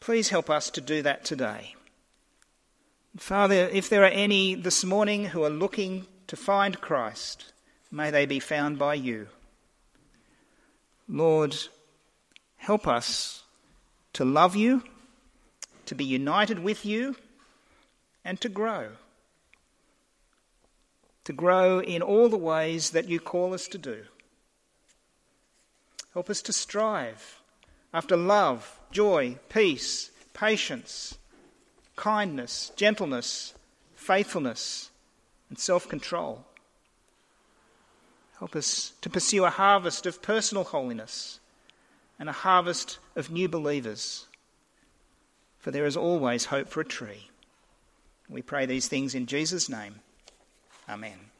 Please 0.00 0.28
help 0.28 0.50
us 0.50 0.70
to 0.70 0.80
do 0.80 1.02
that 1.02 1.24
today. 1.24 1.76
Father, 3.16 3.68
if 3.72 3.88
there 3.88 4.02
are 4.02 4.08
any 4.08 4.56
this 4.56 4.84
morning 4.84 5.26
who 5.26 5.44
are 5.44 5.50
looking 5.50 6.06
to 6.26 6.36
find 6.36 6.80
Christ, 6.80 7.52
may 7.92 8.10
they 8.10 8.26
be 8.26 8.40
found 8.40 8.76
by 8.78 8.94
you. 8.94 9.28
Lord, 11.08 11.56
help 12.56 12.88
us 12.88 13.44
to 14.14 14.24
love 14.24 14.56
you, 14.56 14.82
to 15.86 15.94
be 15.94 16.04
united 16.04 16.58
with 16.58 16.84
you, 16.84 17.14
and 18.24 18.40
to 18.40 18.48
grow 18.48 18.88
to 21.24 21.32
grow 21.32 21.80
in 21.80 22.02
all 22.02 22.28
the 22.28 22.36
ways 22.36 22.90
that 22.90 23.08
you 23.08 23.18
call 23.18 23.54
us 23.54 23.66
to 23.68 23.78
do. 23.78 24.04
Help 26.12 26.30
us 26.30 26.42
to 26.42 26.52
strive 26.52 27.40
after 27.92 28.16
love, 28.16 28.78
joy, 28.90 29.38
peace, 29.48 30.10
patience, 30.32 31.18
kindness, 31.96 32.72
gentleness, 32.76 33.54
faithfulness, 33.94 34.90
and 35.48 35.58
self 35.58 35.88
control. 35.88 36.44
Help 38.38 38.56
us 38.56 38.92
to 39.00 39.08
pursue 39.08 39.44
a 39.44 39.50
harvest 39.50 40.06
of 40.06 40.20
personal 40.20 40.64
holiness 40.64 41.40
and 42.18 42.28
a 42.28 42.32
harvest 42.32 42.98
of 43.16 43.30
new 43.30 43.48
believers. 43.48 44.26
For 45.58 45.70
there 45.70 45.86
is 45.86 45.96
always 45.96 46.46
hope 46.46 46.68
for 46.68 46.80
a 46.80 46.84
tree. 46.84 47.30
We 48.28 48.42
pray 48.42 48.66
these 48.66 48.88
things 48.88 49.14
in 49.14 49.26
Jesus' 49.26 49.68
name. 49.68 50.00
Amen. 50.88 51.33